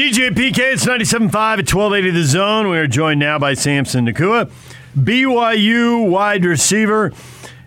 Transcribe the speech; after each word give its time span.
DJ 0.00 0.30
PK, 0.30 0.72
it's 0.72 0.86
97.5 0.86 1.34
at 1.34 1.70
1280 1.70 2.10
The 2.12 2.24
Zone. 2.24 2.70
We 2.70 2.78
are 2.78 2.86
joined 2.86 3.20
now 3.20 3.38
by 3.38 3.52
Samson 3.52 4.06
Nacua, 4.06 4.50
BYU 4.98 6.08
wide 6.08 6.46
receiver. 6.46 7.12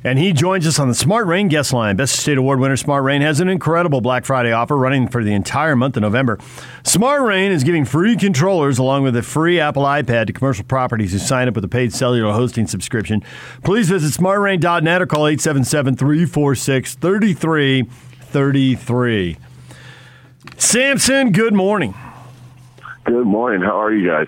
And 0.03 0.17
he 0.17 0.33
joins 0.33 0.65
us 0.65 0.79
on 0.79 0.87
the 0.87 0.95
Smart 0.95 1.27
Rain 1.27 1.47
guest 1.47 1.73
line. 1.73 1.95
Best 1.95 2.15
State 2.15 2.39
Award 2.39 2.59
winner 2.59 2.75
Smart 2.75 3.03
Rain 3.03 3.21
has 3.21 3.39
an 3.39 3.49
incredible 3.49 4.01
Black 4.01 4.25
Friday 4.25 4.51
offer 4.51 4.75
running 4.75 5.07
for 5.07 5.23
the 5.23 5.31
entire 5.31 5.75
month 5.75 5.95
of 5.95 6.01
November. 6.01 6.39
Smart 6.83 7.21
Rain 7.21 7.51
is 7.51 7.63
giving 7.63 7.85
free 7.85 8.15
controllers 8.15 8.79
along 8.79 9.03
with 9.03 9.15
a 9.15 9.21
free 9.21 9.59
Apple 9.59 9.83
iPad 9.83 10.25
to 10.25 10.33
commercial 10.33 10.65
properties 10.65 11.11
who 11.11 11.19
sign 11.19 11.47
up 11.47 11.53
with 11.53 11.65
a 11.65 11.69
paid 11.69 11.93
cellular 11.93 12.33
hosting 12.33 12.65
subscription. 12.65 13.21
Please 13.63 13.89
visit 13.89 14.19
smartrain.net 14.19 15.03
or 15.03 15.05
call 15.05 15.27
877 15.27 15.97
346 15.97 16.95
3333. 16.95 19.37
Samson, 20.57 21.31
good 21.31 21.53
morning. 21.53 21.93
Good 23.05 23.27
morning. 23.27 23.61
How 23.61 23.81
are 23.81 23.93
you 23.93 24.09
guys? 24.09 24.27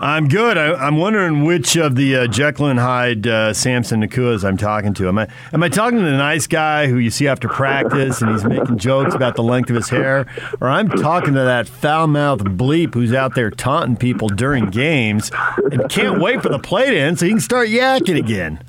I'm 0.00 0.28
good. 0.28 0.56
I, 0.56 0.86
am 0.86 0.96
wondering 0.96 1.44
which 1.44 1.76
of 1.76 1.96
the 1.96 2.16
uh, 2.16 2.26
Jekyll 2.28 2.66
and 2.66 2.78
Hyde 2.78 3.26
uh, 3.26 3.52
Samson 3.52 4.00
Nacuas 4.00 4.44
I'm 4.44 4.56
talking 4.56 4.94
to. 4.94 5.08
Am 5.08 5.18
I 5.18 5.26
am 5.52 5.62
I 5.62 5.68
talking 5.68 5.98
to 5.98 6.04
the 6.04 6.12
nice 6.16 6.46
guy 6.46 6.86
who 6.86 6.98
you 6.98 7.10
see 7.10 7.26
after 7.26 7.48
practice 7.48 8.22
and 8.22 8.30
he's 8.30 8.44
making 8.44 8.78
jokes 8.78 9.14
about 9.14 9.34
the 9.34 9.42
length 9.42 9.70
of 9.70 9.76
his 9.76 9.88
hair, 9.90 10.26
or 10.60 10.68
I'm 10.68 10.88
talking 10.88 11.34
to 11.34 11.40
that 11.40 11.68
foul 11.68 12.06
mouthed 12.06 12.46
bleep 12.56 12.94
who's 12.94 13.12
out 13.12 13.34
there 13.34 13.50
taunting 13.50 13.96
people 13.96 14.28
during 14.28 14.70
games 14.70 15.32
and 15.70 15.90
can't 15.90 16.20
wait 16.20 16.42
for 16.42 16.48
the 16.48 16.60
play 16.60 16.90
to 16.90 16.96
end 16.96 17.18
so 17.18 17.26
he 17.26 17.32
can 17.32 17.40
start 17.40 17.68
yakking 17.68 18.18
again. 18.18 18.62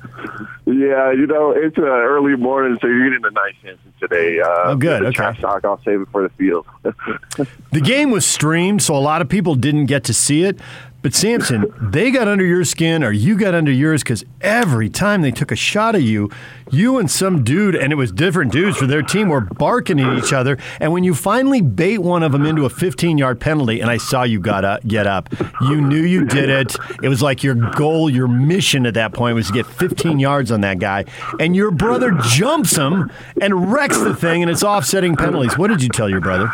Yeah, 0.66 1.12
you 1.12 1.26
know 1.26 1.52
it's 1.56 1.78
uh, 1.78 1.82
early 1.82 2.36
morning, 2.36 2.76
so 2.80 2.88
you're 2.88 3.08
getting 3.08 3.24
a 3.24 3.30
nice 3.30 3.54
Samson 3.62 3.89
today. 4.00 4.40
Uh, 4.40 4.70
oh, 4.70 4.76
good. 4.76 5.02
Okay. 5.02 5.14
Trash 5.14 5.40
talk. 5.40 5.64
I'll 5.64 5.80
save 5.84 6.00
it 6.00 6.08
for 6.10 6.22
the 6.22 6.30
field. 6.30 6.66
the 6.82 7.80
game 7.80 8.10
was 8.10 8.26
streamed, 8.26 8.82
so 8.82 8.96
a 8.96 8.98
lot 8.98 9.22
of 9.22 9.28
people 9.28 9.54
didn't 9.54 9.86
get 9.86 10.04
to 10.04 10.14
see 10.14 10.42
it. 10.42 10.58
But 11.02 11.14
Samson, 11.14 11.72
they 11.80 12.10
got 12.10 12.28
under 12.28 12.44
your 12.44 12.64
skin 12.64 13.02
or 13.02 13.10
you 13.10 13.38
got 13.38 13.54
under 13.54 13.72
yours 13.72 14.02
because 14.02 14.22
every 14.42 14.90
time 14.90 15.22
they 15.22 15.30
took 15.30 15.50
a 15.50 15.56
shot 15.56 15.94
at 15.94 16.02
you, 16.02 16.30
you 16.70 16.98
and 16.98 17.10
some 17.10 17.42
dude, 17.42 17.74
and 17.74 17.90
it 17.90 17.96
was 17.96 18.12
different 18.12 18.52
dudes 18.52 18.76
for 18.76 18.86
their 18.86 19.00
team, 19.00 19.28
were 19.28 19.40
barking 19.40 19.98
at 19.98 20.18
each 20.18 20.34
other. 20.34 20.58
And 20.78 20.92
when 20.92 21.02
you 21.02 21.14
finally 21.14 21.62
bait 21.62 21.98
one 21.98 22.22
of 22.22 22.32
them 22.32 22.44
into 22.44 22.66
a 22.66 22.70
15 22.70 23.16
yard 23.16 23.40
penalty, 23.40 23.80
and 23.80 23.90
I 23.90 23.96
saw 23.96 24.24
you 24.24 24.40
got 24.40 24.64
up, 24.64 24.86
get 24.86 25.06
up, 25.06 25.30
you 25.62 25.80
knew 25.80 26.02
you 26.02 26.26
did 26.26 26.50
it. 26.50 26.76
It 27.02 27.08
was 27.08 27.22
like 27.22 27.42
your 27.42 27.54
goal, 27.54 28.10
your 28.10 28.28
mission 28.28 28.84
at 28.84 28.94
that 28.94 29.14
point 29.14 29.34
was 29.34 29.46
to 29.46 29.54
get 29.54 29.66
15 29.66 30.18
yards 30.18 30.52
on 30.52 30.60
that 30.60 30.78
guy. 30.78 31.06
And 31.38 31.56
your 31.56 31.70
brother 31.70 32.12
jumps 32.28 32.76
him 32.76 33.10
and 33.40 33.72
wrecks 33.72 33.98
the 33.98 34.14
thing, 34.14 34.42
and 34.42 34.50
it's 34.50 34.62
offsetting 34.62 35.16
penalties. 35.16 35.56
What 35.56 35.68
did 35.68 35.82
you 35.82 35.88
tell 35.88 36.10
your 36.10 36.20
brother? 36.20 36.52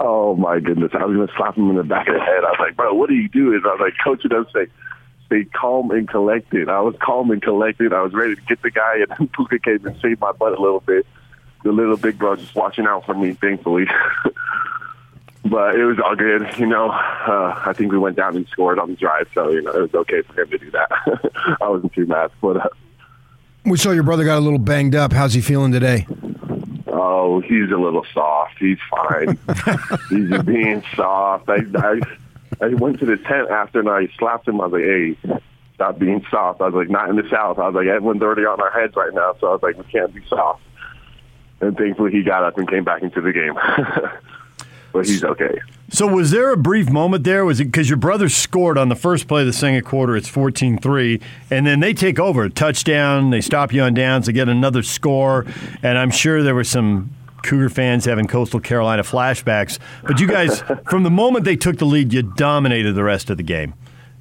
Oh 0.00 0.34
my 0.36 0.60
goodness! 0.60 0.92
I 0.94 1.04
was 1.04 1.16
gonna 1.16 1.32
slap 1.36 1.56
him 1.56 1.70
in 1.70 1.76
the 1.76 1.84
back 1.84 2.08
of 2.08 2.14
the 2.14 2.20
head. 2.20 2.44
I 2.44 2.50
was 2.50 2.58
like, 2.58 2.76
"Bro, 2.76 2.94
what 2.94 3.10
are 3.10 3.14
you 3.14 3.28
doing?" 3.28 3.60
I 3.64 3.68
was 3.68 3.80
like, 3.80 3.94
"Coach, 4.02 4.24
it 4.24 4.28
doesn't 4.28 4.52
say 4.52 4.66
stay 5.26 5.44
calm 5.44 5.90
and 5.90 6.08
collected." 6.08 6.68
I 6.68 6.80
was 6.80 6.94
calm 7.00 7.30
and 7.30 7.42
collected. 7.42 7.92
I 7.92 8.02
was 8.02 8.12
ready 8.12 8.34
to 8.34 8.42
get 8.42 8.62
the 8.62 8.70
guy, 8.70 8.98
and 8.98 9.08
then 9.10 9.28
Puka 9.28 9.58
came 9.58 9.86
and 9.86 10.00
saved 10.00 10.20
my 10.20 10.32
butt 10.32 10.58
a 10.58 10.60
little 10.60 10.80
bit. 10.80 11.06
The 11.64 11.72
little 11.72 11.96
big 11.96 12.18
bro 12.18 12.36
just 12.36 12.54
watching 12.54 12.86
out 12.86 13.06
for 13.06 13.14
me, 13.14 13.34
thankfully. 13.34 13.86
but 15.44 15.74
it 15.74 15.84
was 15.84 15.98
all 16.04 16.16
good. 16.16 16.46
You 16.58 16.66
know, 16.66 16.90
uh, 16.90 17.62
I 17.64 17.72
think 17.72 17.92
we 17.92 17.98
went 17.98 18.16
down 18.16 18.36
and 18.36 18.46
scored 18.48 18.78
on 18.78 18.90
the 18.90 18.96
drive, 18.96 19.28
so 19.34 19.50
you 19.50 19.62
know 19.62 19.72
it 19.72 19.82
was 19.82 19.94
okay 19.94 20.22
for 20.22 20.42
him 20.42 20.50
to 20.50 20.58
do 20.58 20.70
that. 20.72 21.56
I 21.60 21.68
wasn't 21.68 21.92
too 21.92 22.06
mad. 22.06 22.30
But 22.40 22.56
uh, 22.58 22.68
we 23.64 23.78
saw 23.78 23.92
your 23.92 24.02
brother 24.04 24.24
got 24.24 24.38
a 24.38 24.40
little 24.40 24.58
banged 24.58 24.94
up. 24.94 25.12
How's 25.12 25.34
he 25.34 25.40
feeling 25.40 25.72
today? 25.72 26.06
Oh, 27.08 27.40
he's 27.40 27.70
a 27.70 27.76
little 27.76 28.04
soft. 28.12 28.58
He's 28.58 28.78
fine. 28.90 29.38
he's 30.10 30.28
just 30.28 30.44
being 30.44 30.82
soft. 30.96 31.48
I, 31.48 31.58
I 31.76 32.00
I 32.60 32.68
went 32.74 32.98
to 32.98 33.06
the 33.06 33.16
tent 33.16 33.48
after 33.48 33.78
and 33.78 33.88
I 33.88 34.08
slapped 34.18 34.48
him. 34.48 34.60
I 34.60 34.66
was 34.66 34.72
like, 34.72 34.82
hey, 34.82 35.40
stop 35.74 35.98
being 36.00 36.24
soft. 36.30 36.60
I 36.60 36.66
was 36.66 36.74
like, 36.74 36.90
not 36.90 37.08
in 37.08 37.16
the 37.16 37.28
South. 37.30 37.58
I 37.58 37.68
was 37.68 37.74
like, 37.74 37.86
everyone's 37.86 38.22
already 38.22 38.44
on 38.44 38.60
our 38.60 38.70
heads 38.70 38.96
right 38.96 39.14
now. 39.14 39.36
So 39.40 39.48
I 39.48 39.52
was 39.52 39.62
like, 39.62 39.76
we 39.76 39.84
can't 39.84 40.12
be 40.12 40.22
soft. 40.28 40.62
And 41.60 41.76
thankfully 41.76 42.10
he 42.10 42.24
got 42.24 42.42
up 42.42 42.58
and 42.58 42.68
came 42.68 42.82
back 42.82 43.02
into 43.02 43.20
the 43.20 43.32
game. 43.32 43.54
but 44.92 45.06
he's 45.06 45.22
okay. 45.22 45.60
So 45.88 46.06
was 46.06 46.32
there 46.32 46.50
a 46.50 46.56
brief 46.56 46.90
moment 46.90 47.24
there? 47.24 47.44
Was 47.44 47.60
it 47.60 47.66
because 47.66 47.88
your 47.88 47.96
brother 47.96 48.28
scored 48.28 48.76
on 48.76 48.88
the 48.88 48.96
first 48.96 49.28
play 49.28 49.42
of 49.42 49.46
the 49.46 49.52
second 49.52 49.84
quarter? 49.84 50.16
It's 50.16 50.28
14-3, 50.28 51.22
and 51.50 51.66
then 51.66 51.80
they 51.80 51.94
take 51.94 52.18
over, 52.18 52.48
touchdown. 52.48 53.30
They 53.30 53.40
stop 53.40 53.72
you 53.72 53.82
on 53.82 53.94
downs. 53.94 54.26
They 54.26 54.32
get 54.32 54.48
another 54.48 54.82
score, 54.82 55.46
and 55.82 55.96
I'm 55.96 56.10
sure 56.10 56.42
there 56.42 56.56
were 56.56 56.64
some 56.64 57.10
Cougar 57.44 57.68
fans 57.68 58.04
having 58.04 58.26
Coastal 58.26 58.58
Carolina 58.58 59.04
flashbacks. 59.04 59.78
But 60.02 60.18
you 60.18 60.26
guys, 60.26 60.62
from 60.90 61.04
the 61.04 61.10
moment 61.10 61.44
they 61.44 61.56
took 61.56 61.78
the 61.78 61.86
lead, 61.86 62.12
you 62.12 62.22
dominated 62.22 62.94
the 62.94 63.04
rest 63.04 63.30
of 63.30 63.36
the 63.36 63.44
game. 63.44 63.74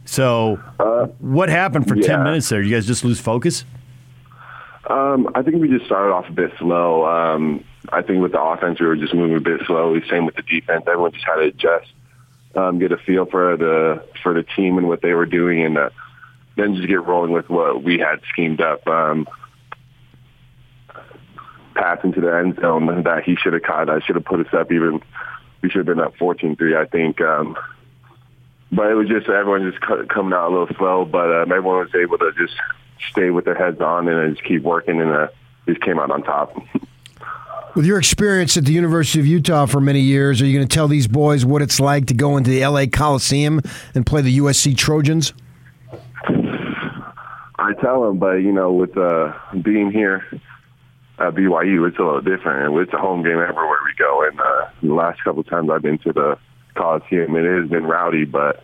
So, 0.06 0.59
uh, 0.80 1.08
what 1.18 1.50
happened 1.50 1.88
for 1.88 1.96
yeah. 1.96 2.08
10 2.08 2.24
minutes 2.24 2.50
there? 2.50 2.62
You 2.62 2.76
guys 2.76 2.86
just 2.86 3.03
lose 3.03 3.20
focus? 3.20 3.66
Um, 4.88 5.29
I 5.34 5.41
think 5.41 5.57
we 5.57 5.68
just 5.68 5.85
started 5.85 6.13
off 6.13 6.29
a 6.29 6.31
bit 6.31 6.51
slow. 6.59 7.06
Um, 7.06 7.63
I 7.91 8.01
think 8.01 8.22
with 8.22 8.34
the 8.34 8.41
offense, 8.41 8.79
we 8.79 8.85
were 8.85 8.96
just 8.96 9.13
moving 9.13 9.38
a 9.38 9.40
bit 9.40 9.62
slowly. 9.66 10.01
Same 10.09 10.25
with 10.25 10.35
the 10.35 10.44
defense. 10.44 10.84
Everyone 10.88 11.12
just 11.12 11.25
had 11.25 11.35
to 11.35 11.41
adjust, 11.41 11.91
um, 12.56 12.79
get 12.79 12.91
a 12.91 12.97
feel 12.97 13.25
for 13.25 13.57
the 13.57 14.03
for 14.22 14.34
the 14.34 14.44
team 14.44 14.78
and 14.78 14.88
what 14.88 15.01
they 15.01 15.13
were 15.13 15.25
doing, 15.25 15.63
and 15.63 15.78
uh, 15.78 15.90
then 16.56 16.75
just 16.75 16.88
get 16.88 17.03
rolling 17.06 17.31
with 17.31 17.50
what 17.50 17.84
we 17.84 17.97
had 17.97 18.22
schemed 18.29 18.62
up. 18.62 18.88
Um, 18.88 19.28
pass 21.75 22.00
into 22.03 22.22
the 22.22 22.34
end 22.34 22.57
zone 22.62 23.03
that 23.03 23.23
he 23.23 23.35
should 23.35 23.53
have 23.53 23.63
caught. 23.63 23.90
I 23.90 24.00
should 24.00 24.16
have 24.16 24.25
put 24.25 24.40
us 24.40 24.53
up 24.53 24.72
even. 24.72 25.02
We 25.62 25.69
should 25.69 25.88
have 25.88 25.96
been 25.96 26.00
up 26.00 26.16
14-3, 26.17 26.78
I 26.78 26.85
think. 26.85 27.19
Um, 27.22 27.57
but 28.72 28.91
it 28.91 28.94
was 28.94 29.07
just 29.07 29.28
everyone 29.28 29.69
just 29.69 29.81
coming 30.09 30.34
out 30.34 30.50
a 30.50 30.52
little 30.52 30.75
slow. 30.78 31.06
But 31.06 31.31
um, 31.31 31.52
everyone 31.52 31.79
was 31.79 31.96
able 31.96 32.17
to 32.19 32.31
just 32.38 32.53
stay 33.12 33.30
with 33.30 33.46
their 33.46 33.56
heads 33.56 33.82
on 33.82 34.08
and 34.08 34.36
just 34.36 34.48
keep 34.48 34.64
working, 34.64 35.02
and 35.02 35.12
uh, 35.12 35.28
just 35.68 35.82
came 35.82 36.00
out 36.00 36.12
on 36.12 36.24
top. 36.24 36.56
With 37.76 37.86
your 37.86 37.98
experience 37.98 38.56
at 38.56 38.64
the 38.64 38.72
University 38.72 39.20
of 39.20 39.28
Utah 39.28 39.66
for 39.66 39.82
many 39.82 40.00
years, 40.00 40.42
are 40.42 40.46
you 40.46 40.58
going 40.58 40.68
to 40.68 40.74
tell 40.74 40.88
these 40.88 41.08
boys 41.08 41.46
what 41.46 41.62
it's 41.62 41.80
like 41.80 42.06
to 42.08 42.14
go 42.14 42.38
into 42.38 42.50
the 42.50 42.66
LA 42.66 42.86
Coliseum 42.86 43.60
and 43.94 44.06
play 44.06 44.22
the 44.22 44.38
USC 44.38 44.78
Trojans? 44.78 45.34
I 47.58 47.74
tell 47.82 48.04
them, 48.04 48.18
but 48.18 48.36
you 48.36 48.54
know, 48.54 48.72
with 48.72 48.98
uh, 48.98 49.34
being 49.62 49.92
here 49.92 50.26
at 51.18 51.34
BYU, 51.34 51.88
it's 51.88 51.98
a 51.98 52.04
little 52.04 52.22
different. 52.22 52.78
It's 52.78 52.94
a 52.94 52.98
home 52.98 53.24
game 53.24 53.40
everywhere 53.40 53.80
we 53.84 53.94
go, 53.98 54.26
and 54.26 54.40
uh, 54.40 54.68
the 54.82 54.94
last 54.94 55.24
couple 55.24 55.42
of 55.42 55.48
times 55.48 55.70
I've 55.70 55.82
been 55.82 55.98
to 56.00 56.14
the 56.14 56.38
Coliseum, 56.76 57.36
it 57.36 57.62
has 57.62 57.70
been 57.70 57.86
rowdy, 57.86 58.26
but 58.26 58.64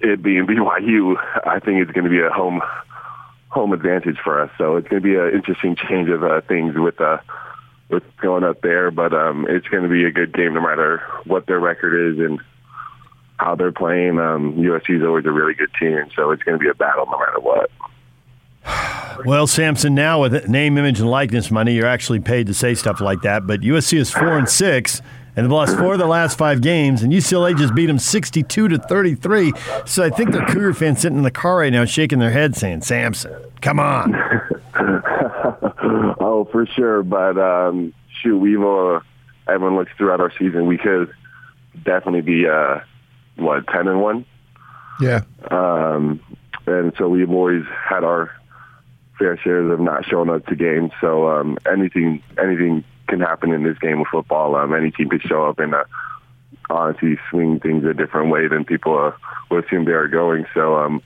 it 0.00 0.22
being 0.22 0.46
BYU, 0.48 1.16
I 1.46 1.60
think 1.60 1.80
it's 1.80 1.92
going 1.92 2.04
to 2.04 2.10
be 2.10 2.20
a 2.20 2.30
home 2.30 2.60
home 3.48 3.72
advantage 3.72 4.16
for 4.22 4.40
us. 4.40 4.50
So 4.58 4.76
it's 4.76 4.88
going 4.88 5.02
to 5.02 5.08
be 5.08 5.16
an 5.16 5.32
interesting 5.34 5.76
change 5.76 6.08
of 6.08 6.22
uh, 6.22 6.40
things 6.42 6.74
with 6.76 7.00
uh, 7.00 7.18
with 7.88 8.04
going 8.20 8.44
up 8.44 8.62
there, 8.62 8.90
but 8.90 9.12
um, 9.12 9.46
it's 9.48 9.66
going 9.66 9.82
to 9.82 9.88
be 9.88 10.04
a 10.04 10.12
good 10.12 10.32
game 10.32 10.54
no 10.54 10.60
matter 10.60 11.02
what 11.24 11.46
their 11.46 11.58
record 11.58 12.12
is 12.12 12.18
and 12.20 12.40
how 13.38 13.56
they're 13.56 13.72
playing. 13.72 14.20
Um, 14.20 14.54
USC 14.54 14.98
is 14.98 15.02
always 15.02 15.26
a 15.26 15.32
really 15.32 15.54
good 15.54 15.70
team, 15.78 16.04
so 16.14 16.30
it's 16.30 16.42
going 16.42 16.58
to 16.58 16.62
be 16.62 16.68
a 16.68 16.74
battle 16.74 17.06
no 17.06 17.18
matter 17.18 17.40
what. 17.40 17.70
Well, 19.26 19.46
Samson, 19.46 19.94
now 19.94 20.22
with 20.22 20.48
name, 20.48 20.78
image, 20.78 20.98
and 20.98 21.10
likeness 21.10 21.50
money, 21.50 21.74
you're 21.74 21.84
actually 21.84 22.20
paid 22.20 22.46
to 22.46 22.54
say 22.54 22.74
stuff 22.74 23.02
like 23.02 23.20
that. 23.20 23.46
But 23.46 23.60
USC 23.60 23.98
is 23.98 24.10
four 24.10 24.38
and 24.38 24.48
six, 24.48 25.02
and 25.36 25.44
they've 25.44 25.52
lost 25.52 25.76
four 25.76 25.94
of 25.94 25.98
the 25.98 26.06
last 26.06 26.36
five 26.36 26.60
games, 26.60 27.02
and 27.02 27.12
UCLA 27.12 27.56
just 27.56 27.74
beat 27.74 27.86
them 27.86 27.98
62 27.98 28.68
to 28.68 28.78
33. 28.78 29.52
So 29.86 30.04
I 30.04 30.10
think 30.10 30.32
the 30.32 30.40
Cougar 30.40 30.74
fans 30.74 31.00
sitting 31.00 31.18
in 31.18 31.24
the 31.24 31.30
car 31.30 31.58
right 31.58 31.72
now 31.72 31.84
shaking 31.84 32.18
their 32.18 32.30
heads 32.30 32.58
saying, 32.58 32.82
Samson, 32.82 33.34
come 33.60 33.78
on. 33.78 34.14
oh, 36.20 36.48
for 36.50 36.66
sure. 36.66 37.02
But 37.02 37.38
um, 37.38 37.94
shoot, 38.22 38.38
we've 38.38 38.62
uh, 38.62 39.00
everyone 39.48 39.76
looks 39.76 39.92
throughout 39.96 40.20
our 40.20 40.32
season. 40.38 40.66
We 40.66 40.78
could 40.78 41.12
definitely 41.84 42.22
be 42.22 42.46
uh, 42.48 42.80
what 43.36 43.66
ten 43.68 43.88
and 43.88 44.00
one. 44.00 44.26
Yeah. 45.00 45.22
Um, 45.50 46.20
and 46.66 46.92
so 46.98 47.08
we've 47.08 47.30
always 47.30 47.64
had 47.88 48.04
our 48.04 48.30
fair 49.18 49.38
shares 49.38 49.70
of 49.70 49.80
not 49.80 50.04
showing 50.06 50.30
up 50.30 50.46
to 50.46 50.56
games. 50.56 50.92
So 51.00 51.28
um, 51.28 51.58
anything 51.70 52.22
anything 52.38 52.84
can 53.10 53.20
happen 53.20 53.52
in 53.52 53.62
this 53.62 53.76
game 53.78 54.00
of 54.00 54.06
football. 54.10 54.56
Um, 54.56 54.74
any 54.74 54.90
team 54.90 55.10
could 55.10 55.22
show 55.22 55.44
up 55.44 55.58
and 55.58 55.74
uh, 55.74 55.84
honestly 56.70 57.18
swing 57.30 57.60
things 57.60 57.84
a 57.84 57.92
different 57.92 58.30
way 58.30 58.48
than 58.48 58.64
people 58.64 58.96
uh, 58.98 59.12
would 59.50 59.66
assume 59.66 59.84
they 59.84 59.92
are 59.92 60.08
going. 60.08 60.46
So 60.54 60.76
um, 60.76 61.02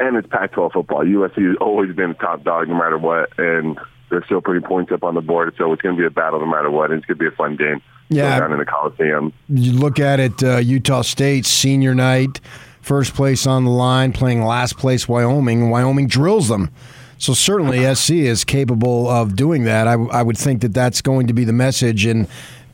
and 0.00 0.16
it's 0.16 0.28
Pac-12 0.28 0.72
football. 0.72 1.04
USC 1.04 1.46
has 1.46 1.56
always 1.60 1.94
been 1.94 2.10
a 2.10 2.14
top 2.14 2.42
dog 2.42 2.68
no 2.68 2.74
matter 2.74 2.98
what, 2.98 3.30
and 3.38 3.78
they're 4.10 4.24
still 4.24 4.40
putting 4.40 4.62
points 4.62 4.92
up 4.92 5.04
on 5.04 5.14
the 5.14 5.20
board. 5.20 5.54
So 5.58 5.72
it's 5.72 5.82
going 5.82 5.96
to 5.96 6.00
be 6.00 6.06
a 6.06 6.10
battle 6.10 6.40
no 6.40 6.46
matter 6.46 6.70
what. 6.70 6.90
And 6.90 6.98
it's 6.98 7.06
going 7.06 7.18
to 7.18 7.22
be 7.22 7.32
a 7.32 7.36
fun 7.36 7.56
game. 7.56 7.82
Yeah, 8.08 8.38
down 8.38 8.52
in 8.52 8.58
the 8.60 8.64
Coliseum. 8.64 9.32
You 9.48 9.72
look 9.72 9.98
at 9.98 10.20
it, 10.20 10.40
uh, 10.40 10.58
Utah 10.58 11.02
State 11.02 11.44
senior 11.44 11.92
night, 11.92 12.40
first 12.80 13.14
place 13.14 13.48
on 13.48 13.64
the 13.64 13.70
line, 13.70 14.12
playing 14.12 14.44
last 14.44 14.76
place 14.76 15.08
Wyoming, 15.08 15.70
Wyoming 15.70 16.06
drills 16.06 16.46
them. 16.46 16.70
So 17.18 17.32
certainly 17.32 17.94
SC 17.94 18.10
is 18.12 18.44
capable 18.44 19.08
of 19.08 19.36
doing 19.36 19.64
that. 19.64 19.88
I, 19.88 19.94
I 19.94 20.22
would 20.22 20.36
think 20.36 20.60
that 20.62 20.74
that's 20.74 21.00
going 21.00 21.28
to 21.28 21.32
be 21.32 21.44
the 21.44 21.52
message 21.52 22.04
and 22.04 22.28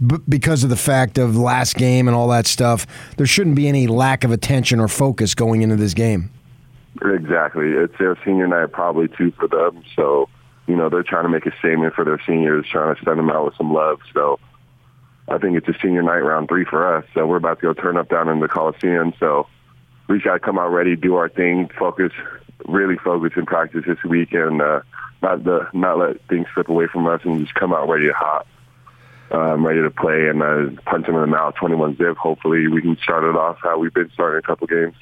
b- 0.05 0.19
because 0.29 0.65
of 0.65 0.71
the 0.71 0.77
fact 0.77 1.19
of 1.19 1.37
last 1.37 1.77
game 1.77 2.09
and 2.09 2.17
all 2.17 2.29
that 2.29 2.47
stuff, 2.47 2.87
there 3.17 3.27
shouldn't 3.27 3.57
be 3.57 3.69
any 3.69 3.87
lack 3.87 4.25
of 4.25 4.31
attention 4.31 4.81
or 4.81 4.89
focus 4.89 5.35
going 5.35 5.63
into 5.63 5.77
this 5.77 5.95
game. 5.95 6.31
Exactly. 7.03 7.71
It's 7.71 7.97
their 7.99 8.19
senior 8.25 8.47
night 8.47 8.73
probably 8.73 9.09
too 9.09 9.33
for 9.33 9.49
them. 9.49 9.83
So, 9.97 10.29
you 10.67 10.77
know, 10.77 10.89
they're 10.89 11.03
trying 11.03 11.25
to 11.25 11.29
make 11.29 11.47
a 11.47 11.57
statement 11.59 11.95
for 11.95 12.05
their 12.05 12.21
seniors, 12.27 12.67
trying 12.71 12.95
to 12.95 13.05
send 13.05 13.19
them 13.19 13.31
out 13.31 13.47
with 13.47 13.55
some 13.57 13.73
love. 13.73 14.01
So 14.13 14.39
I 15.29 15.39
think 15.39 15.57
it's 15.57 15.69
a 15.69 15.79
senior 15.81 16.03
night 16.03 16.19
round 16.19 16.49
three 16.49 16.65
for 16.65 16.97
us. 16.97 17.05
So 17.15 17.27
we're 17.27 17.37
about 17.37 17.61
to 17.61 17.63
go 17.63 17.75
turn 17.75 17.97
up 17.97 18.09
down 18.09 18.29
in 18.29 18.41
the 18.41 18.49
Coliseum. 18.49 19.15
So 19.19 19.47
we 20.09 20.21
got 20.21 20.35
to 20.35 20.41
come 20.41 20.59
out 20.59 20.69
ready, 20.69 20.97
do 20.97 21.15
our 21.15 21.29
thing, 21.29 21.71
focus, 21.79 22.13
really 22.67 22.97
focus 22.97 23.33
in 23.37 23.47
practice 23.47 23.85
this 23.87 24.03
week 24.05 24.33
and 24.33 24.61
uh, 24.61 24.81
not 25.23 25.45
the, 25.45 25.69
not 25.73 25.99
let 25.99 26.27
things 26.29 26.47
slip 26.55 26.69
away 26.69 26.87
from 26.87 27.07
us 27.07 27.21
and 27.25 27.41
just 27.41 27.55
come 27.55 27.73
out 27.73 27.89
ready 27.89 28.07
to 28.07 28.13
hot. 28.13 28.47
Um, 29.31 29.65
ready 29.65 29.81
to 29.81 29.91
play 29.91 30.29
and 30.29 30.43
uh, 30.43 30.83
punch 30.85 31.07
them 31.07 31.15
in 31.15 31.23
the 31.23 31.27
mouth, 31.27 31.55
21 31.55 31.97
zip. 31.97 32.19
Hopefully 32.19 32.69
we 32.69 32.83
can 32.83 32.99
start 33.03 33.25
it 33.25 33.35
off 33.35 33.57
how 33.63 33.79
we've 33.79 33.95
been 33.95 34.11
starting 34.13 34.39
a 34.39 34.43
couple 34.43 34.67
games. 34.67 34.95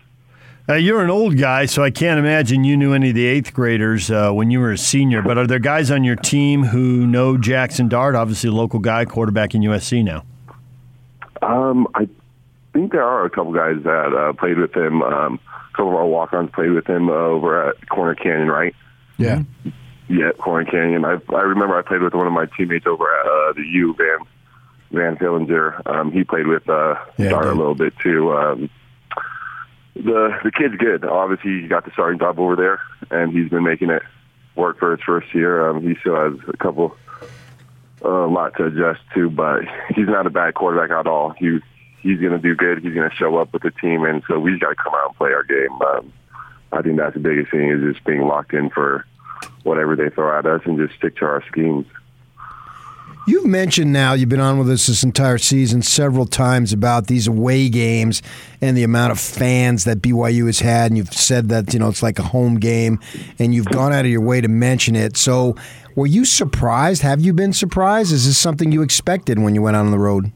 Uh, 0.69 0.75
you're 0.75 1.03
an 1.03 1.11
old 1.11 1.37
guy, 1.37 1.67
so 1.67 1.83
I 1.83 1.91
can't 1.91 2.21
imagine 2.21 2.63
you 2.63 2.77
knew 2.77 2.95
any 2.95 3.09
of 3.09 3.17
the 3.17 3.27
eighth 3.27 3.53
graders 3.53 4.09
uh, 4.09 4.31
when 4.31 4.53
you 4.53 4.61
were 4.61 4.71
a 4.71 4.79
senior. 4.79 5.21
But 5.21 5.37
are 5.37 5.47
there 5.49 5.59
guys 5.59 5.91
on 5.91 6.05
your 6.05 6.15
team 6.15 6.63
who 6.63 7.09
know 7.09 7.37
Jackson 7.37 7.89
Dart? 7.89 8.15
Obviously, 8.15 8.51
a 8.51 8.53
local 8.53 8.79
guy, 8.79 9.05
quarterback 9.05 9.53
in 9.57 9.63
USC 9.63 10.05
now. 10.05 10.25
Um, 11.43 11.89
I 11.97 12.09
think 12.73 12.93
there 12.93 13.03
are 13.03 13.25
a 13.25 13.31
couple 13.31 13.53
guys 13.53 13.83
that 13.83 14.15
uh, 14.15 14.33
played 14.35 14.59
with 14.59 14.73
him. 14.77 15.03
Um, 15.03 15.41
couple 15.81 15.93
of 15.93 15.99
our 15.99 16.07
walk-ons 16.07 16.51
played 16.53 16.73
with 16.73 16.87
him 16.87 17.09
uh, 17.09 17.13
over 17.13 17.71
at 17.71 17.89
Corner 17.89 18.15
Canyon, 18.15 18.49
right? 18.49 18.75
Yeah. 19.17 19.43
Yeah, 20.09 20.33
Corner 20.39 20.71
Canyon. 20.71 21.05
I 21.05 21.19
I 21.35 21.43
remember 21.43 21.79
I 21.79 21.83
played 21.83 22.03
with 22.03 22.15
one 22.15 22.27
of 22.27 22.33
my 22.33 22.47
teammates 22.57 22.87
over 22.87 23.05
at 23.05 23.27
uh, 23.27 23.53
the 23.55 23.63
U, 23.63 23.95
Van 23.97 24.27
Van 24.91 25.17
Fillinger. 25.17 25.87
Um, 25.87 26.13
he 26.13 26.25
played 26.25 26.47
with 26.47 26.69
uh, 26.69 26.97
Yeah, 27.17 27.29
he 27.29 27.35
a 27.35 27.55
little 27.55 27.75
bit 27.75 27.95
too. 28.03 28.33
Um, 28.33 28.71
the 29.95 30.37
the 30.43 30.51
kid's 30.51 30.77
good. 30.77 31.05
Obviously, 31.05 31.63
he 31.63 31.69
got 31.69 31.85
the 31.85 31.93
starting 31.93 32.19
job 32.19 32.39
over 32.39 32.57
there, 32.57 32.81
and 33.11 33.33
he's 33.33 33.49
been 33.49 33.65
making 33.65 33.91
it 33.91 34.03
work 34.57 34.79
for 34.79 34.97
his 34.97 35.05
first 35.07 35.33
year. 35.35 35.71
Um, 35.71 35.83
he 35.83 35.95
still 36.01 36.17
has 36.17 36.39
a 36.49 36.57
couple, 36.57 36.97
uh, 38.05 38.09
a 38.09 38.31
lot 38.31 38.57
to 38.57 38.67
adjust 38.67 39.01
to, 39.15 39.31
but 39.31 39.61
he's 39.95 40.09
not 40.09 40.27
a 40.27 40.31
bad 40.31 40.55
quarterback 40.55 40.91
at 40.91 41.07
all. 41.07 41.31
He 41.39 41.61
he's 42.01 42.21
going 42.21 42.33
to 42.33 42.39
do 42.39 42.55
good. 42.55 42.83
He's 42.83 42.95
going 42.95 43.09
to 43.09 43.17
show 43.17 43.37
up 43.37 43.53
with 43.53 43.63
the 43.63 43.71
team, 43.71 44.05
and 44.05 44.23
so 44.29 44.39
we 44.39 44.51
just 44.51 44.63
got 44.63 44.71
to 44.71 44.75
come 44.77 44.95
out 44.95 45.09
and 45.09 45.17
play 45.17 45.33
our 45.33 45.45
game. 45.45 45.81
Um, 45.83 46.13
I 46.73 46.83
think 46.83 46.99
that's 46.99 47.15
the 47.15 47.21
biggest 47.21 47.51
thing 47.51 47.69
is 47.71 47.93
just 47.93 48.05
being 48.05 48.23
locked 48.23 48.55
in 48.55 48.71
for 48.71 49.05
whatever 49.63 49.97
they 49.97 50.11
throw 50.11 50.39
at 50.39 50.47
us 50.47 50.63
and 50.65 50.79
just 50.79 50.99
stick 50.99 51.17
to 51.17 51.25
our 51.25 51.43
schemes. 51.49 51.87
You've 53.27 53.47
mentioned 53.47 53.93
now, 53.93 54.15
you've 54.15 54.29
been 54.29 54.41
on 54.41 54.59
with 54.59 54.71
us 54.71 54.87
this 54.87 55.03
entire 55.03 55.39
season 55.39 55.83
several 55.83 56.27
times 56.27 56.73
about 56.73 57.07
these 57.07 57.29
away 57.29 57.69
games 57.69 58.23
and 58.61 58.77
the 58.77 58.83
amount 58.83 59.13
of 59.13 59.21
fans 59.21 59.85
that 59.85 59.99
BYU 59.99 60.47
has 60.47 60.61
had. 60.61 60.91
And 60.91 60.97
you've 60.97 61.13
said 61.13 61.49
that, 61.51 61.73
you 61.73 61.79
know, 61.79 61.89
it's 61.89 62.03
like 62.03 62.19
a 62.19 62.25
home 62.25 62.59
game 62.59 62.99
and 63.39 63.55
you've 63.55 63.67
gone 63.67 63.93
out 63.93 64.05
of 64.05 64.11
your 64.11 64.23
way 64.23 64.41
to 64.41 64.49
mention 64.49 64.97
it. 64.97 65.17
So 65.17 65.55
were 65.95 66.07
you 66.07 66.25
surprised? 66.25 67.03
Have 67.03 67.21
you 67.21 67.35
been 67.35 67.53
surprised? 67.53 68.11
Is 68.11 68.27
this 68.27 68.39
something 68.39 68.73
you 68.73 68.83
expected 68.83 69.39
when 69.39 69.55
you 69.55 69.63
went 69.63 69.77
out 69.77 69.85
on 69.85 69.91
the 69.91 69.99
road? 69.99 70.33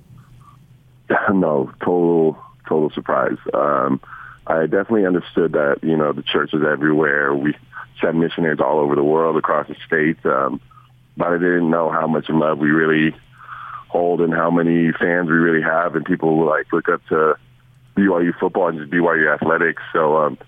no, 1.33 1.73
total, 1.81 2.39
total 2.69 2.91
surprise. 2.91 3.39
Um, 3.53 4.01
I 4.47 4.63
definitely 4.63 5.07
understood 5.07 5.53
that, 5.53 5.79
you 5.83 5.97
know, 5.97 6.13
the 6.13 6.23
church 6.23 6.53
is 6.53 6.63
everywhere. 6.63 7.35
We 7.35 7.55
send 8.01 8.21
missionaries 8.21 8.61
all 8.61 8.81
over 8.81 8.95
the 8.95 9.05
world, 9.05 9.37
across 9.37 9.69
the 9.69 9.77
states. 9.87 10.21
Um, 10.25 10.61
but 11.17 11.29
I 11.29 11.39
didn't 11.39 11.71
know 11.71 11.91
how 11.91 12.07
much 12.07 12.29
love 12.29 12.59
we 12.59 12.71
really 12.71 13.17
hold 13.89 14.21
and 14.21 14.35
how 14.35 14.51
many 14.51 14.93
fans 14.93 15.29
we 15.29 15.37
really 15.37 15.63
have. 15.63 15.95
And 15.95 16.05
people 16.05 16.45
like 16.45 16.73
look 16.73 16.89
up 16.89 17.07
to 17.09 17.37
BYU 17.97 18.39
football 18.39 18.69
and 18.69 18.79
just 18.79 18.91
BYU 18.91 19.33
athletics. 19.33 19.83
So, 19.93 20.17
um, 20.17 20.39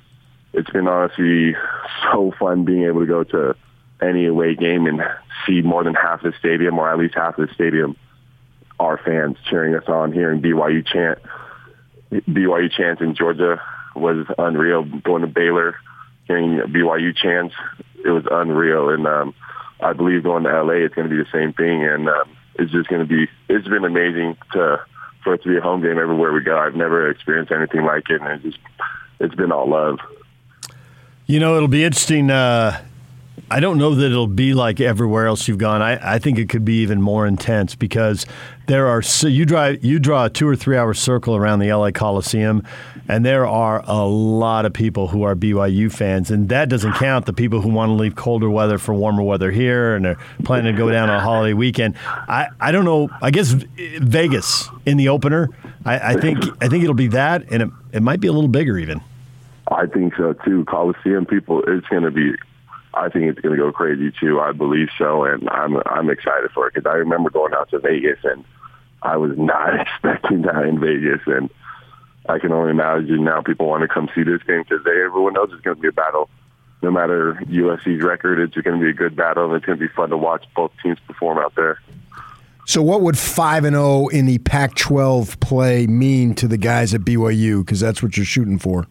it's 0.53 0.71
been 0.71 0.89
honestly 0.89 1.55
so 2.03 2.33
fun 2.39 2.65
being 2.65 2.85
able 2.85 3.01
to 3.01 3.07
go 3.07 3.25
to 3.25 3.55
any 4.01 4.27
away 4.27 4.55
game 4.55 4.87
and 4.87 5.03
see 5.47 5.63
more 5.63 5.85
than 5.85 5.95
half 5.95 6.23
the 6.23 6.33
stadium 6.39 6.79
or 6.79 6.91
at 6.91 6.99
least 6.99 7.15
half 7.15 7.39
of 7.39 7.49
the 7.49 7.55
stadium 7.55 7.97
our 8.79 8.99
fans 8.99 9.37
cheering 9.49 9.75
us 9.75 9.89
on, 9.89 10.13
hearing 10.13 10.41
BYU 10.41 10.87
chant. 10.87 11.19
BYU 12.11 12.71
chants 12.71 13.01
in 13.01 13.15
Georgia 13.15 13.61
was 13.95 14.27
unreal. 14.39 14.85
Going 14.85 15.23
to 15.23 15.29
Baylor, 15.29 15.77
hearing 16.27 16.59
BYU 16.59 17.17
chants, 17.17 17.55
it 18.05 18.11
was 18.11 18.25
unreal. 18.31 18.91
And 18.91 19.07
um, 19.07 19.35
I 19.81 19.93
believe 19.93 20.23
going 20.23 20.45
to 20.45 20.63
LA, 20.63 20.85
it's 20.85 20.95
going 20.95 21.09
to 21.09 21.15
be 21.15 21.23
the 21.23 21.31
same 21.33 21.53
thing. 21.53 21.85
And 21.85 22.09
um, 22.09 22.37
it's 22.55 22.73
just 22.73 22.89
going 22.89 23.07
to 23.07 23.07
be. 23.07 23.29
It's 23.49 23.69
been 23.69 23.85
amazing 23.85 24.37
to 24.53 24.81
for 25.23 25.35
it 25.35 25.43
to 25.43 25.49
be 25.49 25.57
a 25.57 25.61
home 25.61 25.83
game 25.83 25.99
everywhere 25.99 26.33
we 26.33 26.41
go. 26.41 26.57
I've 26.57 26.77
never 26.77 27.11
experienced 27.11 27.53
anything 27.53 27.85
like 27.85 28.09
it, 28.11 28.21
and 28.21 28.31
it's 28.31 28.45
just 28.45 28.59
it's 29.19 29.35
been 29.35 29.53
all 29.53 29.69
love. 29.69 29.99
You 31.27 31.41
know, 31.41 31.57
it'll 31.57 31.69
be 31.69 31.85
interesting. 31.85 32.31
Uh, 32.31 32.81
I 33.51 33.61
don't 33.61 33.79
know 33.79 33.95
that 33.95 34.07
it'll 34.07 34.27
be 34.27 34.55
like 34.55 34.81
everywhere 34.81 35.27
else 35.27 35.47
you've 35.47 35.59
gone. 35.59 35.81
I, 35.81 36.15
I 36.15 36.19
think 36.19 36.39
it 36.39 36.49
could 36.49 36.65
be 36.65 36.83
even 36.83 37.01
more 37.01 37.27
intense 37.27 37.75
because 37.75 38.27
there 38.67 38.89
are 38.89 39.03
so 39.03 39.29
you 39.29 39.45
drive 39.47 39.85
you 39.85 40.01
draw 40.01 40.25
a 40.25 40.31
two 40.31 40.49
or 40.49 40.57
three 40.57 40.77
hour 40.77 40.95
circle 40.95 41.37
around 41.37 41.61
the 41.61 41.73
LA 41.73 41.93
Coliseum, 41.93 42.65
and 43.09 43.25
there 43.25 43.47
are 43.47 43.85
a 43.87 44.05
lot 44.05 44.65
of 44.67 44.73
people 44.73 45.09
who 45.09 45.23
are 45.23 45.37
BYU 45.37 45.93
fans, 45.93 46.31
and 46.31 46.49
that 46.49 46.69
doesn't 46.69 46.95
count 46.95 47.27
the 47.27 47.33
people 47.33 47.61
who 47.61 47.69
want 47.69 47.91
to 47.91 47.95
leave 47.95 48.17
colder 48.17 48.51
weather 48.51 48.79
for 48.79 48.95
warmer 48.95 49.23
weather 49.23 49.51
here, 49.51 49.95
and 49.95 50.05
they're 50.05 50.19
planning 50.45 50.75
to 50.75 50.79
go 50.79 50.91
down 50.91 51.09
on 51.09 51.17
a 51.17 51.21
holiday 51.21 51.53
weekend. 51.53 51.95
I, 52.07 52.49
I 52.59 52.73
don't 52.73 52.85
know. 52.85 53.09
I 53.23 53.31
guess 53.31 53.51
Vegas 53.51 54.69
in 54.85 54.97
the 54.97 55.09
opener. 55.09 55.51
I, 55.85 56.15
I 56.15 56.21
think 56.21 56.45
I 56.61 56.69
think 56.69 56.83
it'll 56.83 56.95
be 56.95 57.09
that, 57.09 57.45
and 57.51 57.63
it, 57.63 57.71
it 57.93 58.03
might 58.03 58.21
be 58.21 58.29
a 58.29 58.33
little 58.33 58.49
bigger 58.49 58.77
even. 58.77 59.01
I 59.69 59.87
think 59.87 60.15
so 60.17 60.33
too. 60.33 60.65
Coliseum 60.65 61.27
people, 61.27 61.63
it's 61.67 61.87
going 61.89 62.03
to 62.03 62.11
be. 62.11 62.35
I 62.97 63.09
think 63.11 63.27
it's 63.27 63.41
going 63.41 63.57
to 63.57 63.63
go 63.63 63.73
crazy 63.73 64.13
too. 64.19 64.41
I 64.41 64.53
believe 64.53 64.89
so, 64.99 65.25
and 65.25 65.49
I'm 65.51 65.77
I'm 65.87 66.11
excited 66.11 66.51
for 66.53 66.67
it 66.67 66.75
because 66.75 66.91
I 66.91 66.95
remember 66.95 67.31
going 67.31 67.53
out 67.55 67.71
to 67.71 67.79
Vegas 67.79 68.19
and 68.25 68.45
I 69.03 69.17
was 69.17 69.37
not 69.37 69.81
expecting 69.81 70.43
that 70.43 70.65
in 70.65 70.81
Vegas, 70.81 71.21
and 71.27 71.51
I 72.29 72.39
can 72.39 72.53
only 72.53 72.71
imagine 72.71 73.25
now 73.25 73.43
people 73.43 73.67
want 73.67 73.83
to 73.83 73.89
come 73.89 74.09
see 74.15 74.23
this 74.23 74.43
game 74.43 74.63
because 74.63 74.85
they 74.85 75.03
everyone 75.03 75.35
knows 75.35 75.51
it's 75.53 75.63
going 75.63 75.77
to 75.77 75.83
be 75.83 75.89
a 75.89 75.93
battle. 75.93 76.29
No 76.83 76.91
matter 76.91 77.35
USC's 77.45 78.03
record, 78.03 78.39
it's 78.39 78.55
going 78.55 78.79
to 78.79 78.85
be 78.85 78.91
a 78.91 78.95
good 78.95 79.17
battle, 79.17 79.47
and 79.47 79.55
it's 79.55 79.65
going 79.65 79.79
to 79.79 79.87
be 79.89 79.93
fun 79.95 80.11
to 80.11 80.17
watch 80.17 80.45
both 80.55 80.73
teams 80.83 80.99
perform 81.07 81.39
out 81.39 81.55
there. 81.55 81.81
So 82.67 82.83
what 82.83 83.01
would 83.03 83.17
5 83.17 83.65
and 83.65 83.77
0 83.77 84.09
in 84.09 84.27
the 84.27 84.39
Pac-12 84.39 85.39
play 85.39 85.87
mean 85.87 86.35
to 86.35 86.49
the 86.49 86.59
guys 86.59 86.93
at 86.95 87.03
BYU 87.03 87.65
because 87.65 87.81
that's 87.81 88.03
what 88.03 88.17
you're 88.17 88.27
shooting 88.27 88.59
for? 88.59 88.87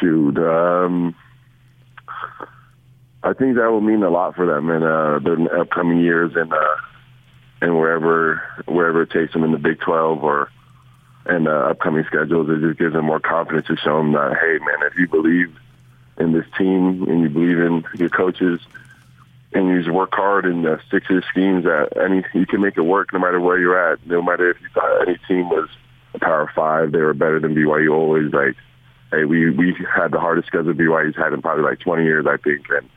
Shoot, 0.00 0.38
um, 0.38 1.14
I 3.26 3.32
think 3.32 3.56
that 3.56 3.72
will 3.72 3.80
mean 3.80 4.04
a 4.04 4.08
lot 4.08 4.36
for 4.36 4.46
them 4.46 4.70
in 4.70 4.84
uh, 4.84 5.18
the 5.18 5.60
upcoming 5.60 5.98
years 5.98 6.32
and 6.36 6.52
uh, 6.52 6.76
and 7.60 7.76
wherever 7.76 8.40
wherever 8.66 9.02
it 9.02 9.10
takes 9.10 9.32
them 9.32 9.42
in 9.42 9.50
the 9.50 9.58
Big 9.58 9.80
Twelve 9.80 10.22
or 10.22 10.48
and 11.24 11.48
uh, 11.48 11.70
upcoming 11.70 12.04
schedules. 12.06 12.48
It 12.48 12.60
just 12.64 12.78
gives 12.78 12.92
them 12.92 13.06
more 13.06 13.18
confidence 13.18 13.66
to 13.66 13.76
show 13.76 13.98
them 13.98 14.12
that 14.12 14.36
hey, 14.40 14.58
man, 14.64 14.88
if 14.88 14.96
you 14.96 15.08
believe 15.08 15.52
in 16.18 16.34
this 16.34 16.44
team 16.56 17.02
and 17.08 17.22
you 17.22 17.28
believe 17.28 17.58
in 17.58 17.84
your 17.94 18.10
coaches 18.10 18.60
and 19.52 19.68
you 19.70 19.82
just 19.82 19.92
work 19.92 20.14
hard 20.14 20.44
and 20.44 20.64
uh, 20.64 20.76
stick 20.86 21.04
to 21.08 21.16
the 21.16 21.26
schemes, 21.28 21.64
that 21.64 21.96
any 22.00 22.22
you 22.32 22.46
can 22.46 22.60
make 22.60 22.76
it 22.76 22.82
work 22.82 23.12
no 23.12 23.18
matter 23.18 23.40
where 23.40 23.58
you're 23.58 23.92
at. 23.92 24.06
No 24.06 24.22
matter 24.22 24.52
if 24.52 24.60
you 24.60 24.68
thought 24.72 25.02
any 25.02 25.18
team 25.26 25.48
was 25.48 25.68
a 26.14 26.20
Power 26.20 26.48
Five, 26.54 26.92
they 26.92 27.00
were 27.00 27.12
better 27.12 27.40
than 27.40 27.56
BYU. 27.56 27.92
Always 27.92 28.32
like, 28.32 28.54
hey, 29.10 29.24
we 29.24 29.50
we 29.50 29.74
had 29.92 30.12
the 30.12 30.20
hardest 30.20 30.46
schedule 30.46 30.74
BYU's 30.74 31.16
had 31.16 31.32
in 31.32 31.42
probably 31.42 31.64
like 31.64 31.80
20 31.80 32.04
years, 32.04 32.24
I 32.28 32.36
think, 32.36 32.66
and 32.70 32.88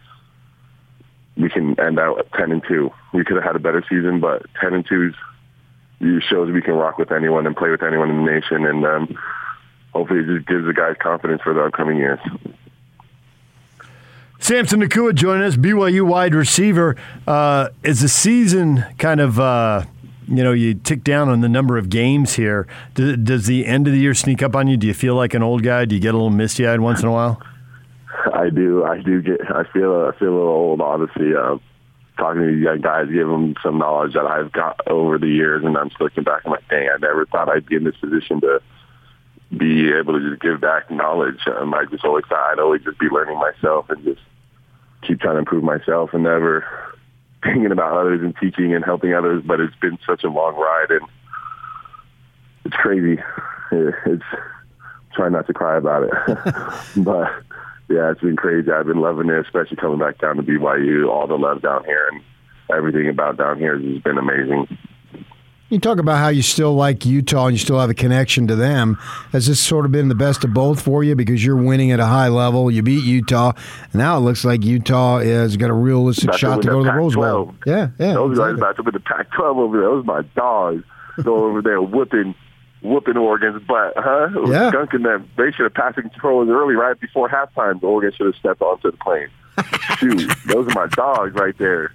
we 1.39 1.49
can 1.49 1.79
end 1.79 1.99
out 1.99 2.19
at 2.19 2.31
10 2.33 2.51
and 2.51 2.63
two. 2.67 2.91
We 3.13 3.23
could 3.23 3.37
have 3.37 3.45
had 3.45 3.55
a 3.55 3.59
better 3.59 3.83
season, 3.89 4.19
but 4.19 4.45
10 4.61 4.73
and 4.73 4.85
two 4.85 5.13
shows 6.29 6.51
we 6.51 6.61
can 6.61 6.73
rock 6.73 6.97
with 6.97 7.11
anyone 7.11 7.47
and 7.47 7.55
play 7.55 7.69
with 7.69 7.81
anyone 7.81 8.09
in 8.09 8.25
the 8.25 8.31
nation, 8.31 8.65
and 8.65 8.85
um, 8.85 9.17
hopefully 9.93 10.19
it 10.19 10.27
just 10.27 10.47
gives 10.47 10.65
the 10.65 10.73
guys 10.73 10.95
confidence 11.01 11.41
for 11.41 11.53
the 11.53 11.63
upcoming 11.63 11.97
years. 11.97 12.19
Samson 14.39 14.81
Nacua 14.81 15.13
joining 15.13 15.43
us, 15.43 15.57
BYU 15.57 16.05
wide 16.07 16.33
receiver. 16.33 16.95
Uh, 17.27 17.69
as 17.83 17.99
the 18.01 18.07
season 18.07 18.85
kind 18.97 19.19
of, 19.19 19.39
uh, 19.39 19.83
you 20.27 20.43
know, 20.43 20.53
you 20.53 20.73
tick 20.73 21.03
down 21.03 21.27
on 21.27 21.41
the 21.41 21.49
number 21.49 21.77
of 21.77 21.89
games 21.89 22.35
here, 22.35 22.65
does 22.93 23.47
the 23.47 23.65
end 23.65 23.87
of 23.87 23.93
the 23.93 23.99
year 23.99 24.13
sneak 24.13 24.41
up 24.41 24.55
on 24.55 24.67
you? 24.67 24.77
Do 24.77 24.87
you 24.87 24.93
feel 24.93 25.15
like 25.15 25.33
an 25.33 25.43
old 25.43 25.63
guy? 25.63 25.83
Do 25.85 25.95
you 25.95 26.01
get 26.01 26.13
a 26.13 26.17
little 26.17 26.29
misty 26.29 26.65
eyed 26.65 26.79
once 26.79 27.01
in 27.01 27.07
a 27.07 27.11
while? 27.11 27.41
I 28.33 28.49
do. 28.49 28.83
I 28.83 29.01
do 29.01 29.21
get. 29.21 29.41
I 29.49 29.63
feel. 29.71 30.11
I 30.13 30.17
feel 30.17 30.29
a 30.29 30.35
little 30.35 30.47
old, 30.49 30.81
honestly. 30.81 31.35
Uh, 31.35 31.57
talking 32.17 32.41
to 32.41 32.53
you 32.53 32.77
guys, 32.79 33.07
give 33.07 33.27
them 33.27 33.55
some 33.63 33.77
knowledge 33.77 34.13
that 34.13 34.25
I've 34.25 34.51
got 34.51 34.79
over 34.87 35.17
the 35.17 35.27
years, 35.27 35.63
and 35.63 35.77
I'm 35.77 35.89
just 35.89 36.01
looking 36.01 36.23
back. 36.23 36.41
I'm 36.45 36.51
like, 36.51 36.67
dang, 36.69 36.89
I 36.89 36.97
never 36.99 37.25
thought 37.25 37.49
I'd 37.49 37.65
be 37.65 37.75
in 37.75 37.85
this 37.85 37.95
position 37.95 38.41
to 38.41 38.61
be 39.57 39.91
able 39.91 40.13
to 40.13 40.29
just 40.29 40.41
give 40.41 40.61
back 40.61 40.91
knowledge. 40.91 41.39
Um, 41.47 41.73
I 41.73 41.85
just 41.85 42.03
always 42.03 42.25
thought 42.27 42.51
I'd 42.51 42.59
always 42.59 42.83
just 42.83 42.99
be 42.99 43.07
learning 43.07 43.39
myself 43.39 43.89
and 43.89 44.03
just 44.03 44.21
keep 45.01 45.21
trying 45.21 45.35
to 45.35 45.39
improve 45.39 45.63
myself 45.63 46.11
and 46.13 46.23
never, 46.23 46.65
thinking 47.43 47.71
about 47.71 47.97
others 47.97 48.21
and 48.21 48.35
teaching 48.37 48.75
and 48.75 48.83
helping 48.83 49.13
others. 49.13 49.41
But 49.45 49.61
it's 49.61 49.75
been 49.77 49.97
such 50.05 50.23
a 50.23 50.29
long 50.29 50.55
ride, 50.55 50.91
and 50.91 51.07
it's 52.65 52.75
crazy. 52.75 53.21
It's 53.71 54.23
trying 55.15 55.31
not 55.31 55.47
to 55.47 55.53
cry 55.53 55.77
about 55.77 56.03
it, 56.03 56.13
but 57.03 57.31
yeah, 57.89 58.11
it's 58.11 58.21
been 58.21 58.35
crazy. 58.35 58.71
I've 58.71 58.85
been 58.85 59.01
loving 59.01 59.29
it, 59.29 59.45
especially 59.45 59.77
coming 59.77 59.99
back 59.99 60.19
down 60.19 60.37
to 60.37 60.43
BYU. 60.43 61.09
All 61.09 61.27
the 61.27 61.35
love 61.35 61.61
down 61.61 61.83
here 61.85 62.09
and 62.11 62.21
everything 62.75 63.09
about 63.09 63.37
down 63.37 63.57
here 63.57 63.79
has 63.79 64.01
been 64.01 64.17
amazing. 64.17 64.77
You 65.69 65.79
talk 65.79 65.99
about 65.99 66.17
how 66.17 66.29
you 66.29 66.41
still 66.41 66.73
like 66.73 67.05
Utah 67.05 67.45
and 67.45 67.53
you 67.53 67.59
still 67.59 67.79
have 67.79 67.91
a 67.91 67.93
connection 67.93 68.47
to 68.47 68.55
them. 68.55 68.95
Has 69.31 69.45
this 69.45 69.59
sort 69.59 69.85
of 69.85 69.91
been 69.91 70.07
the 70.07 70.15
best 70.15 70.43
of 70.43 70.51
both 70.51 70.81
for 70.81 71.03
you 71.03 71.15
because 71.15 71.45
you're 71.45 71.61
winning 71.61 71.91
at 71.91 71.99
a 71.99 72.07
high 72.07 72.27
level? 72.27 72.71
You 72.71 72.81
beat 72.81 73.03
Utah, 73.03 73.51
and 73.83 73.95
now 73.95 74.17
it 74.17 74.21
looks 74.21 74.43
like 74.43 74.63
Utah 74.63 75.19
has 75.19 75.57
got 75.57 75.69
a 75.69 75.73
realistic 75.73 76.33
shot 76.33 76.57
to, 76.57 76.61
to 76.63 76.67
go 76.69 76.79
to 76.79 76.85
the 76.85 76.93
Rose 76.93 77.15
Bowl. 77.15 77.53
Yeah, 77.67 77.89
yeah. 77.99 78.13
Those 78.13 78.31
exactly. 78.31 78.53
guys 78.53 78.57
about 78.57 78.75
to 78.77 78.83
win 78.83 78.93
the 78.93 78.99
Pac-12 78.99 79.57
over 79.57 79.77
there. 79.79 79.89
Those 79.89 80.05
my 80.05 80.21
dogs. 80.35 80.83
Go 81.23 81.35
over 81.35 81.61
there 81.61 81.81
whooping, 81.81 82.33
whooping 82.81 83.17
Oregon's 83.17 83.61
butt, 83.63 83.93
huh? 83.95 84.29
Yeah. 84.47 84.71
Skunking 84.71 85.03
them. 85.03 85.29
They 85.37 85.51
should 85.51 85.63
have 85.63 85.73
passed 85.73 85.95
the 85.95 86.03
controls 86.03 86.49
early, 86.49 86.75
right 86.75 86.99
before 86.99 87.29
halftime. 87.29 87.81
The 87.81 87.87
Oregon 87.87 88.11
should 88.15 88.27
have 88.27 88.35
stepped 88.35 88.61
onto 88.61 88.91
the 88.91 88.97
plane. 88.97 89.29
Shoot, 89.97 90.31
those 90.45 90.67
are 90.67 90.73
my 90.73 90.87
dogs 90.87 91.33
right 91.35 91.57
there 91.57 91.93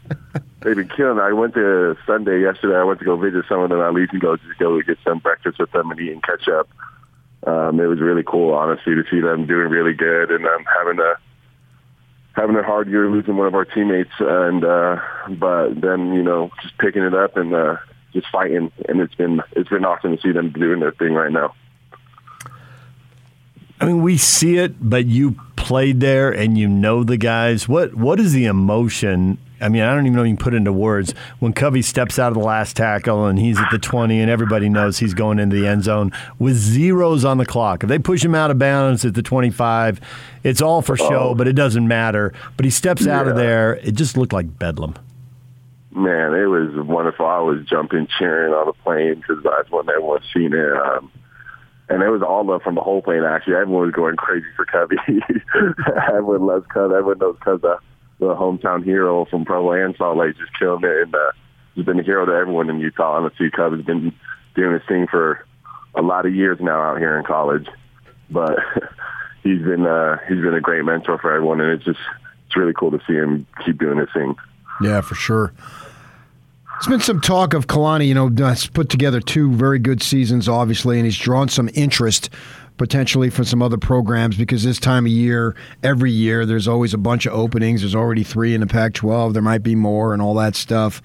they've 0.64 0.74
been 0.74 0.88
killing. 0.88 1.18
It. 1.18 1.22
I 1.22 1.32
went 1.32 1.54
to 1.54 1.96
Sunday 2.06 2.40
yesterday. 2.40 2.76
I 2.76 2.82
went 2.82 2.98
to 2.98 3.04
go 3.04 3.16
visit 3.16 3.44
some 3.48 3.60
of 3.60 3.68
them 3.70 3.80
at 3.80 3.94
least 3.94 4.12
and 4.12 4.20
go 4.20 4.36
just 4.36 4.58
go 4.58 4.80
get 4.82 4.98
some 5.04 5.18
breakfast 5.18 5.60
with 5.60 5.70
them 5.70 5.90
and 5.90 6.00
eat 6.00 6.12
and 6.12 6.22
catch 6.22 6.48
up. 6.48 6.68
Um, 7.46 7.78
it 7.78 7.86
was 7.86 8.00
really 8.00 8.22
cool, 8.26 8.54
honestly, 8.54 8.94
to 8.94 9.04
see 9.10 9.20
them 9.20 9.46
doing 9.46 9.68
really 9.68 9.92
good 9.92 10.30
and 10.30 10.44
um, 10.46 10.64
having 10.78 10.98
a 10.98 11.14
having 12.32 12.56
a 12.56 12.62
hard 12.62 12.88
year 12.88 13.08
losing 13.08 13.36
one 13.36 13.46
of 13.46 13.54
our 13.54 13.66
teammates, 13.66 14.14
and 14.18 14.64
uh, 14.64 14.96
but 15.28 15.80
then 15.80 16.14
you 16.14 16.22
know 16.22 16.50
just 16.62 16.76
picking 16.78 17.02
it 17.02 17.14
up 17.14 17.36
and 17.36 17.54
uh, 17.54 17.76
just 18.14 18.28
fighting, 18.33 18.73
and 18.88 19.00
it's 19.00 19.14
been 19.14 19.42
it's 19.52 19.68
been 19.68 19.85
awesome 19.85 20.16
to 20.16 20.23
see 20.23 20.33
them 20.33 20.50
doing 20.50 20.80
their 20.80 20.92
thing 20.92 21.12
right 21.12 21.33
now. 21.33 21.54
I 23.80 23.87
mean, 23.87 24.02
we 24.02 24.16
see 24.16 24.56
it, 24.56 24.76
but 24.80 25.04
you 25.04 25.37
played 25.56 26.00
there 26.00 26.30
and 26.30 26.56
you 26.56 26.68
know 26.68 27.04
the 27.04 27.18
guys. 27.18 27.68
What 27.68 27.94
what 27.94 28.18
is 28.18 28.33
the 28.33 28.47
emotion 28.47 29.38
I 29.64 29.71
mean, 29.71 29.83
I 29.83 29.94
don't 29.94 30.04
even 30.04 30.16
know 30.16 30.23
if 30.23 30.28
you 30.28 30.37
can 30.37 30.44
put 30.44 30.52
into 30.52 30.73
words. 30.73 31.14
When 31.38 31.54
Covey 31.54 31.80
steps 31.80 32.18
out 32.18 32.28
of 32.28 32.35
the 32.35 32.44
last 32.44 32.76
tackle 32.76 33.25
and 33.26 33.38
he's 33.38 33.59
at 33.59 33.71
the 33.71 33.78
20 33.78 34.21
and 34.21 34.30
everybody 34.30 34.68
knows 34.68 34.99
he's 34.99 35.14
going 35.14 35.38
into 35.38 35.56
the 35.56 35.66
end 35.66 35.85
zone 35.85 36.12
with 36.38 36.54
zeros 36.54 37.25
on 37.25 37.38
the 37.38 37.47
clock. 37.47 37.83
If 37.83 37.88
they 37.88 37.99
push 37.99 38.23
him 38.23 38.35
out 38.35 38.50
of 38.50 38.59
bounds 38.59 39.06
at 39.06 39.14
the 39.14 39.23
25, 39.23 40.00
it's 40.42 40.61
all 40.61 40.83
for 40.83 40.99
show, 40.99 41.30
oh. 41.30 41.35
but 41.35 41.49
it 41.49 41.54
doesn't 41.54 41.88
matter. 41.88 42.35
But 42.59 42.64
he 42.64 42.71
steps 42.71 43.06
yeah. 43.06 43.18
out 43.18 43.26
of 43.26 43.37
there. 43.37 43.76
It 43.76 43.92
just 43.92 44.18
looked 44.18 44.35
like 44.35 44.59
bedlam. 44.59 44.97
Man, 45.94 46.34
it 46.34 46.46
was 46.46 46.74
wonderful. 46.74 47.26
I 47.26 47.38
was 47.38 47.64
jumping, 47.66 48.08
cheering 48.18 48.52
on 48.52 48.66
the 48.66 48.72
plane 48.72 49.14
because 49.14 49.42
that's 49.44 49.70
when 49.70 49.88
everyone's 49.88 50.24
seen 50.34 50.52
it. 50.52 50.72
Um, 50.72 51.10
and 51.88 52.02
it 52.02 52.08
was 52.08 52.22
all 52.22 52.44
love 52.44 52.62
from 52.62 52.74
the 52.74 52.80
whole 52.80 53.00
plane, 53.00 53.22
actually. 53.22 53.54
Everyone 53.54 53.86
was 53.86 53.94
going 53.94 54.16
crazy 54.16 54.46
for 54.56 54.64
Covey. 54.64 54.96
everyone 56.08 56.46
loves 56.46 56.66
Covey. 56.72 56.94
Everyone 56.94 57.18
knows 57.18 57.36
Covey 57.44 57.68
the 58.18 58.34
hometown 58.34 58.84
hero 58.84 59.24
from 59.26 59.44
Provo 59.44 59.72
and 59.72 59.94
Salt 59.96 60.16
Lake, 60.16 60.36
just 60.36 60.56
killing 60.58 60.84
it. 60.84 61.02
And 61.02 61.14
uh, 61.14 61.32
he's 61.74 61.84
been 61.84 62.00
a 62.00 62.02
hero 62.02 62.24
to 62.26 62.32
everyone 62.32 62.70
in 62.70 62.80
Utah. 62.80 63.18
And 63.18 63.26
the 63.26 63.36
Sea 63.36 63.50
Cub 63.54 63.72
has 63.72 63.84
been 63.84 64.12
doing 64.54 64.72
his 64.74 64.82
thing 64.88 65.06
for 65.10 65.44
a 65.94 66.02
lot 66.02 66.26
of 66.26 66.34
years 66.34 66.58
now 66.60 66.80
out 66.80 66.98
here 66.98 67.18
in 67.18 67.24
college. 67.24 67.66
But 68.30 68.58
he's 69.42 69.62
been 69.62 69.86
uh, 69.86 70.18
he's 70.28 70.40
been 70.40 70.54
a 70.54 70.60
great 70.60 70.84
mentor 70.84 71.18
for 71.18 71.32
everyone, 71.32 71.60
and 71.60 71.70
it's 71.72 71.84
just 71.84 72.00
it's 72.46 72.56
really 72.56 72.72
cool 72.72 72.90
to 72.90 73.00
see 73.06 73.14
him 73.14 73.46
keep 73.64 73.78
doing 73.78 73.98
his 73.98 74.08
thing. 74.14 74.36
Yeah, 74.80 75.00
for 75.00 75.14
sure. 75.14 75.52
There's 76.84 76.98
been 76.98 77.00
some 77.00 77.22
talk 77.22 77.54
of 77.54 77.66
Kalani, 77.66 78.06
you 78.06 78.12
know, 78.12 78.28
that's 78.28 78.66
put 78.66 78.90
together 78.90 79.18
two 79.18 79.50
very 79.52 79.78
good 79.78 80.02
seasons, 80.02 80.50
obviously, 80.50 80.98
and 80.98 81.06
he's 81.06 81.16
drawn 81.16 81.48
some 81.48 81.70
interest 81.72 82.28
potentially 82.76 83.30
for 83.30 83.42
some 83.42 83.62
other 83.62 83.78
programs 83.78 84.36
because 84.36 84.64
this 84.64 84.78
time 84.78 85.06
of 85.06 85.10
year, 85.10 85.56
every 85.82 86.10
year, 86.10 86.44
there's 86.44 86.68
always 86.68 86.92
a 86.92 86.98
bunch 86.98 87.24
of 87.24 87.32
openings. 87.32 87.80
There's 87.80 87.94
already 87.94 88.22
three 88.22 88.54
in 88.54 88.60
the 88.60 88.66
Pac 88.66 88.92
12. 88.92 89.32
There 89.32 89.40
might 89.40 89.62
be 89.62 89.74
more 89.74 90.12
and 90.12 90.20
all 90.20 90.34
that 90.34 90.56
stuff. 90.56 91.00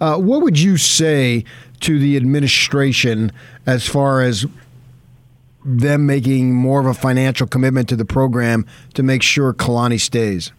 Uh, 0.00 0.18
what 0.18 0.40
would 0.42 0.56
you 0.56 0.76
say 0.76 1.44
to 1.80 1.98
the 1.98 2.16
administration 2.16 3.32
as 3.66 3.88
far 3.88 4.22
as 4.22 4.46
them 5.64 6.06
making 6.06 6.54
more 6.54 6.78
of 6.78 6.86
a 6.86 6.94
financial 6.94 7.48
commitment 7.48 7.88
to 7.88 7.96
the 7.96 8.04
program 8.04 8.64
to 8.94 9.02
make 9.02 9.24
sure 9.24 9.52
Kalani 9.52 10.00
stays? 10.00 10.52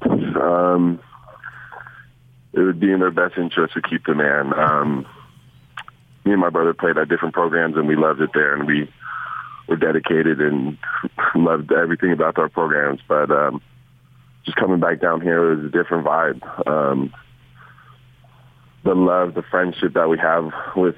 Um, 0.00 0.98
it 2.56 2.60
would 2.60 2.80
be 2.80 2.90
in 2.90 3.00
their 3.00 3.10
best 3.10 3.36
interest 3.36 3.74
to 3.74 3.82
keep 3.82 4.06
the 4.06 4.14
man. 4.14 4.52
Um, 4.58 5.06
me 6.24 6.32
and 6.32 6.40
my 6.40 6.50
brother 6.50 6.72
played 6.72 6.96
at 6.96 7.08
different 7.08 7.34
programs, 7.34 7.76
and 7.76 7.86
we 7.86 7.96
loved 7.96 8.20
it 8.20 8.30
there, 8.32 8.54
and 8.54 8.66
we 8.66 8.90
were 9.68 9.76
dedicated 9.76 10.40
and 10.40 10.78
loved 11.34 11.70
everything 11.70 12.12
about 12.12 12.38
our 12.38 12.48
programs. 12.48 13.00
But 13.06 13.30
um, 13.30 13.60
just 14.44 14.56
coming 14.56 14.80
back 14.80 15.00
down 15.00 15.20
here 15.20 15.52
is 15.52 15.66
a 15.66 15.68
different 15.68 16.06
vibe. 16.06 16.66
Um, 16.66 17.12
the 18.84 18.94
love, 18.94 19.34
the 19.34 19.42
friendship 19.42 19.92
that 19.94 20.08
we 20.08 20.18
have 20.18 20.50
with 20.74 20.96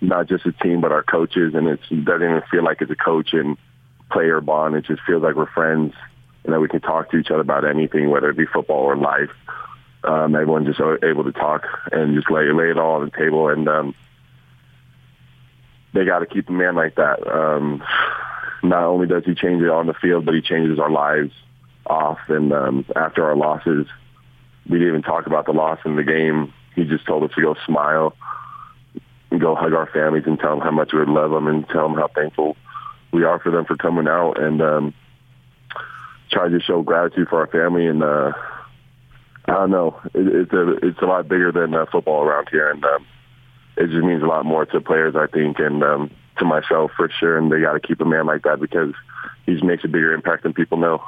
not 0.00 0.28
just 0.28 0.44
the 0.44 0.52
team 0.52 0.80
but 0.80 0.92
our 0.92 1.02
coaches, 1.02 1.54
and 1.54 1.68
it 1.68 1.80
doesn't 2.04 2.22
even 2.22 2.42
feel 2.50 2.64
like 2.64 2.80
it's 2.80 2.90
a 2.90 2.96
coach 2.96 3.32
and 3.32 3.58
player 4.10 4.40
bond. 4.40 4.74
It 4.74 4.86
just 4.86 5.02
feels 5.06 5.22
like 5.22 5.34
we're 5.34 5.50
friends 5.50 5.92
and 6.44 6.54
that 6.54 6.60
we 6.60 6.68
can 6.68 6.80
talk 6.80 7.10
to 7.10 7.18
each 7.18 7.30
other 7.30 7.40
about 7.40 7.66
anything, 7.66 8.08
whether 8.08 8.30
it 8.30 8.36
be 8.36 8.46
football 8.46 8.84
or 8.84 8.96
life. 8.96 9.30
Um, 10.04 10.34
everyone 10.34 10.64
just 10.64 10.80
able 10.80 11.24
to 11.24 11.32
talk 11.32 11.64
and 11.90 12.14
just 12.14 12.30
lay 12.30 12.50
lay 12.52 12.70
it 12.70 12.78
all 12.78 13.00
on 13.00 13.04
the 13.04 13.16
table 13.16 13.48
and. 13.48 13.68
Um, 13.68 13.94
they 15.94 16.04
got 16.04 16.20
to 16.20 16.26
keep 16.26 16.48
a 16.48 16.52
man 16.52 16.74
like 16.74 16.96
that. 16.96 17.26
Um, 17.26 17.82
not 18.62 18.84
only 18.84 19.06
does 19.06 19.24
he 19.24 19.34
change 19.34 19.62
it 19.62 19.70
on 19.70 19.86
the 19.86 19.94
field, 19.94 20.24
but 20.24 20.34
he 20.34 20.42
changes 20.42 20.78
our 20.78 20.90
lives 20.90 21.32
off. 21.86 22.18
And 22.28 22.52
um, 22.52 22.84
after 22.94 23.24
our 23.24 23.36
losses, 23.36 23.86
we 24.68 24.78
didn't 24.78 24.88
even 24.88 25.02
talk 25.02 25.26
about 25.26 25.46
the 25.46 25.52
loss 25.52 25.78
in 25.84 25.96
the 25.96 26.04
game. 26.04 26.52
He 26.74 26.84
just 26.84 27.06
told 27.06 27.24
us 27.24 27.30
to 27.34 27.42
go 27.42 27.56
smile 27.66 28.14
and 29.30 29.40
go 29.40 29.54
hug 29.54 29.72
our 29.72 29.86
families 29.86 30.24
and 30.26 30.38
tell 30.38 30.50
them 30.50 30.60
how 30.60 30.70
much 30.70 30.92
we 30.92 31.04
love 31.04 31.30
them 31.30 31.46
and 31.46 31.66
tell 31.68 31.88
them 31.88 31.96
how 31.96 32.08
thankful 32.14 32.56
we 33.12 33.24
are 33.24 33.38
for 33.40 33.50
them 33.50 33.64
for 33.64 33.76
coming 33.76 34.06
out 34.06 34.40
and 34.40 34.60
um, 34.60 34.94
try 36.30 36.48
to 36.48 36.60
show 36.60 36.82
gratitude 36.82 37.28
for 37.28 37.40
our 37.40 37.46
family. 37.46 37.86
And 37.86 38.02
uh, 38.02 38.32
I 39.48 39.54
don't 39.54 39.70
know, 39.70 39.98
it, 40.14 40.26
it's 40.26 40.52
a 40.52 40.86
it's 40.86 41.00
a 41.00 41.06
lot 41.06 41.26
bigger 41.28 41.50
than 41.50 41.74
uh, 41.74 41.86
football 41.90 42.22
around 42.22 42.48
here, 42.50 42.70
and 42.70 42.84
um, 42.84 43.06
it 43.76 43.88
just 43.90 44.04
means 44.04 44.22
a 44.22 44.26
lot 44.26 44.44
more 44.44 44.66
to 44.66 44.80
players, 44.80 45.16
I 45.16 45.26
think, 45.26 45.58
and 45.58 45.82
um, 45.82 46.10
to 46.38 46.44
myself 46.44 46.90
for 46.96 47.08
sure. 47.18 47.38
And 47.38 47.50
they 47.50 47.60
got 47.60 47.72
to 47.72 47.80
keep 47.80 48.00
a 48.00 48.04
man 48.04 48.26
like 48.26 48.42
that 48.42 48.60
because 48.60 48.92
he 49.46 49.60
makes 49.62 49.84
a 49.84 49.88
bigger 49.88 50.12
impact 50.12 50.42
than 50.42 50.52
people 50.52 50.76
know. 50.78 51.02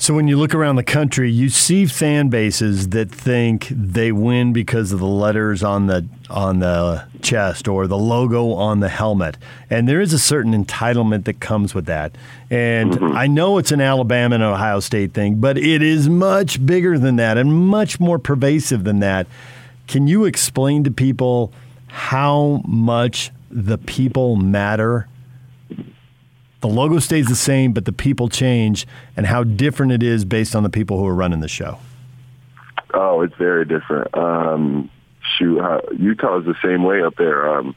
So 0.00 0.14
when 0.14 0.28
you 0.28 0.38
look 0.38 0.54
around 0.54 0.76
the 0.76 0.82
country, 0.82 1.30
you 1.30 1.50
see 1.50 1.84
fan 1.84 2.30
bases 2.30 2.88
that 2.88 3.10
think 3.10 3.68
they 3.68 4.12
win 4.12 4.54
because 4.54 4.92
of 4.92 4.98
the 4.98 5.04
letters 5.04 5.62
on 5.62 5.88
the 5.88 6.06
on 6.30 6.60
the 6.60 7.04
chest 7.20 7.68
or 7.68 7.86
the 7.86 7.98
logo 7.98 8.52
on 8.52 8.80
the 8.80 8.88
helmet, 8.88 9.36
and 9.68 9.86
there 9.86 10.00
is 10.00 10.14
a 10.14 10.18
certain 10.18 10.54
entitlement 10.54 11.24
that 11.24 11.38
comes 11.40 11.74
with 11.74 11.84
that. 11.84 12.16
And 12.48 12.92
mm-hmm. 12.92 13.14
I 13.14 13.26
know 13.26 13.58
it's 13.58 13.72
an 13.72 13.82
Alabama 13.82 14.36
and 14.36 14.42
Ohio 14.42 14.80
State 14.80 15.12
thing, 15.12 15.34
but 15.34 15.58
it 15.58 15.82
is 15.82 16.08
much 16.08 16.64
bigger 16.64 16.98
than 16.98 17.16
that 17.16 17.36
and 17.36 17.52
much 17.52 18.00
more 18.00 18.18
pervasive 18.18 18.84
than 18.84 19.00
that. 19.00 19.26
Can 19.86 20.06
you 20.06 20.24
explain 20.24 20.82
to 20.84 20.90
people 20.90 21.52
how 21.88 22.62
much 22.64 23.32
the 23.50 23.76
people 23.76 24.36
matter? 24.36 25.08
The 26.60 26.68
logo 26.68 26.98
stays 26.98 27.26
the 27.26 27.36
same, 27.36 27.72
but 27.72 27.84
the 27.84 27.92
people 27.92 28.28
change, 28.28 28.86
and 29.16 29.26
how 29.26 29.44
different 29.44 29.92
it 29.92 30.02
is 30.02 30.24
based 30.24 30.54
on 30.54 30.62
the 30.62 30.70
people 30.70 30.98
who 30.98 31.06
are 31.06 31.14
running 31.14 31.40
the 31.40 31.48
show. 31.48 31.78
Oh, 32.92 33.22
it's 33.22 33.34
very 33.36 33.64
different. 33.64 34.14
Um, 34.16 34.90
shoot, 35.38 35.58
uh, 35.60 35.80
Utah 35.96 36.40
is 36.40 36.44
the 36.44 36.56
same 36.62 36.82
way 36.82 37.02
up 37.02 37.16
there. 37.16 37.48
Um, 37.48 37.74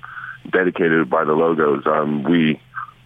dedicated 0.49 1.09
by 1.09 1.23
the 1.23 1.33
logos. 1.33 1.85
Um, 1.85 2.23
we 2.23 2.59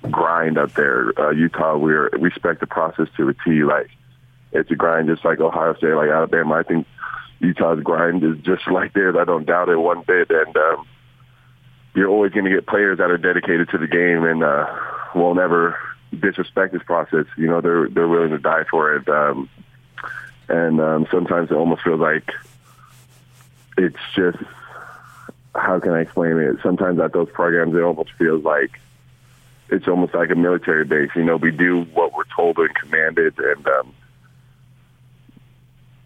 grind 0.09 0.57
up 0.57 0.73
there. 0.73 1.11
Uh, 1.19 1.31
Utah, 1.31 1.77
we 1.77 1.91
respect 1.91 2.59
the 2.59 2.67
process 2.67 3.07
to 3.17 3.29
a 3.29 3.33
T. 3.33 3.63
Like 3.63 3.89
it's 4.51 4.71
a 4.71 4.75
grind, 4.75 5.07
just 5.07 5.25
like 5.25 5.39
Ohio 5.39 5.75
State, 5.75 5.93
like 5.93 6.09
Alabama. 6.09 6.55
I 6.55 6.63
think 6.63 6.87
Utah's 7.39 7.83
grind 7.83 8.23
is 8.23 8.37
just 8.43 8.67
like 8.67 8.93
theirs. 8.93 9.15
I 9.19 9.25
don't 9.25 9.45
doubt 9.45 9.69
it 9.69 9.77
one 9.77 10.03
bit. 10.05 10.29
And 10.29 10.55
um, 10.55 10.87
you're 11.93 12.09
always 12.09 12.31
going 12.31 12.45
to 12.45 12.51
get 12.51 12.67
players 12.67 12.97
that 12.97 13.11
are 13.11 13.17
dedicated 13.17 13.69
to 13.69 13.77
the 13.77 13.87
game 13.87 14.23
and 14.23 14.43
uh, 14.43 14.65
will 15.17 15.35
never 15.35 15.77
disrespect 16.17 16.73
this 16.73 16.83
process. 16.83 17.25
You 17.37 17.47
know, 17.47 17.61
they're 17.61 17.89
they're 17.89 18.07
willing 18.07 18.29
to 18.31 18.39
die 18.39 18.63
for 18.69 18.95
it. 18.95 19.07
Um, 19.07 19.49
and 20.49 20.79
um, 20.79 21.07
sometimes 21.11 21.51
it 21.51 21.55
almost 21.55 21.83
feels 21.83 21.99
like 21.99 22.31
it's 23.77 23.97
just 24.15 24.37
how 25.55 25.79
can 25.79 25.91
I 25.91 26.01
explain 26.01 26.37
it? 26.37 26.57
Sometimes 26.61 26.99
at 26.99 27.13
those 27.13 27.29
programs, 27.31 27.75
it 27.75 27.81
almost 27.81 28.11
feels 28.13 28.43
like 28.43 28.79
it's 29.69 29.87
almost 29.87 30.13
like 30.13 30.29
a 30.29 30.35
military 30.35 30.85
base. 30.85 31.09
You 31.15 31.23
know, 31.23 31.35
we 31.35 31.51
do 31.51 31.83
what 31.93 32.13
we're 32.13 32.23
told 32.35 32.57
and 32.57 32.73
commanded, 32.75 33.37
and 33.39 33.67
um, 33.67 33.93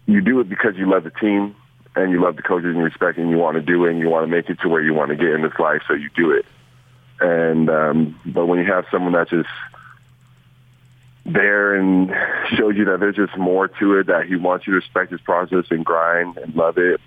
you 0.06 0.20
do 0.20 0.40
it 0.40 0.48
because 0.48 0.76
you 0.76 0.90
love 0.90 1.04
the 1.04 1.10
team 1.10 1.54
and 1.94 2.10
you 2.10 2.22
love 2.22 2.36
the 2.36 2.42
coaches 2.42 2.68
and 2.68 2.78
you 2.78 2.84
respect 2.84 3.18
and 3.18 3.30
you 3.30 3.36
want 3.36 3.56
to 3.56 3.60
do 3.62 3.84
it 3.84 3.90
and 3.90 4.00
you 4.00 4.08
want 4.08 4.24
to 4.24 4.26
make 4.26 4.48
it 4.48 4.58
to 4.60 4.68
where 4.68 4.82
you 4.82 4.94
want 4.94 5.10
to 5.10 5.16
get 5.16 5.28
in 5.28 5.42
this 5.42 5.58
life, 5.58 5.82
so 5.86 5.94
you 5.94 6.10
do 6.16 6.30
it. 6.30 6.46
And 7.22 7.70
um, 7.70 8.20
but 8.26 8.46
when 8.46 8.58
you 8.58 8.64
have 8.66 8.84
someone 8.90 9.12
that's 9.12 9.30
just 9.30 9.48
there 11.24 11.76
and 11.76 12.12
shows 12.56 12.76
you 12.76 12.86
that 12.86 12.98
there's 12.98 13.14
just 13.14 13.36
more 13.38 13.68
to 13.68 13.98
it, 13.98 14.08
that 14.08 14.26
he 14.26 14.34
wants 14.34 14.66
you 14.66 14.72
to 14.72 14.80
respect 14.80 15.12
his 15.12 15.20
process 15.20 15.66
and 15.70 15.84
grind 15.84 16.36
and 16.36 16.52
love 16.56 16.78
it, 16.78 17.00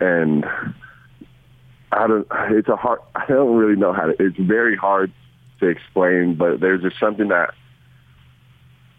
and 0.00 0.46
I 1.92 2.06
don't. 2.06 2.26
It's 2.52 2.68
a 2.68 2.76
hard. 2.76 3.00
I 3.14 3.26
don't 3.26 3.56
really 3.56 3.76
know 3.76 3.92
how 3.92 4.06
to. 4.06 4.16
It's 4.18 4.38
very 4.38 4.76
hard 4.76 5.12
to 5.58 5.66
explain, 5.66 6.36
but 6.36 6.60
there's 6.60 6.80
just 6.80 6.98
something 6.98 7.28
that 7.28 7.52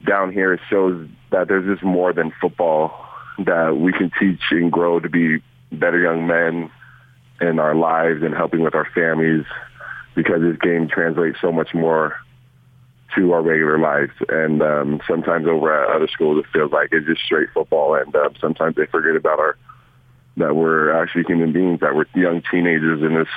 down 0.05 0.31
here 0.31 0.59
shows 0.69 1.09
that 1.31 1.47
there's 1.47 1.65
just 1.65 1.83
more 1.83 2.13
than 2.13 2.31
football 2.39 2.93
that 3.39 3.77
we 3.77 3.93
can 3.93 4.11
teach 4.19 4.41
and 4.51 4.71
grow 4.71 4.99
to 4.99 5.09
be 5.09 5.41
better 5.71 5.99
young 5.99 6.27
men 6.27 6.69
in 7.39 7.57
our 7.57 7.73
lives 7.73 8.21
and 8.21 8.35
helping 8.35 8.61
with 8.61 8.75
our 8.75 8.87
families 8.93 9.45
because 10.15 10.41
this 10.41 10.57
game 10.57 10.87
translates 10.87 11.37
so 11.41 11.51
much 11.51 11.73
more 11.73 12.15
to 13.15 13.33
our 13.33 13.41
regular 13.41 13.77
lives. 13.77 14.13
And 14.29 14.61
um, 14.61 15.01
sometimes 15.07 15.47
over 15.47 15.73
at 15.73 15.95
other 15.95 16.07
schools, 16.07 16.43
it 16.43 16.51
feels 16.51 16.71
like 16.71 16.89
it's 16.91 17.07
just 17.07 17.21
straight 17.21 17.49
football, 17.53 17.95
and 17.95 18.15
uh, 18.15 18.29
sometimes 18.39 18.75
they 18.75 18.85
forget 18.85 19.15
about 19.15 19.39
our 19.39 19.57
that 20.37 20.55
we're 20.55 20.91
actually 20.91 21.23
human 21.27 21.51
beings, 21.51 21.81
that 21.81 21.93
we're 21.93 22.05
young 22.15 22.41
teenagers 22.49 23.01
in 23.01 23.15
this 23.15 23.27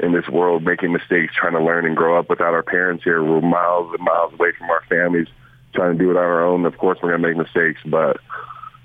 in 0.00 0.12
this 0.12 0.28
world 0.28 0.64
making 0.64 0.92
mistakes, 0.92 1.32
trying 1.36 1.52
to 1.52 1.62
learn 1.62 1.86
and 1.86 1.96
grow 1.96 2.18
up 2.18 2.28
without 2.28 2.54
our 2.54 2.62
parents 2.62 3.04
here. 3.04 3.22
We're 3.22 3.40
miles 3.40 3.94
and 3.94 4.04
miles 4.04 4.32
away 4.32 4.50
from 4.58 4.68
our 4.68 4.82
families, 4.88 5.28
trying 5.74 5.96
to 5.96 5.98
do 5.98 6.10
it 6.10 6.16
on 6.16 6.24
our 6.24 6.44
own. 6.44 6.66
Of 6.66 6.76
course, 6.78 6.98
we're 7.00 7.10
going 7.10 7.22
to 7.22 7.28
make 7.28 7.36
mistakes, 7.36 7.80
but 7.86 8.16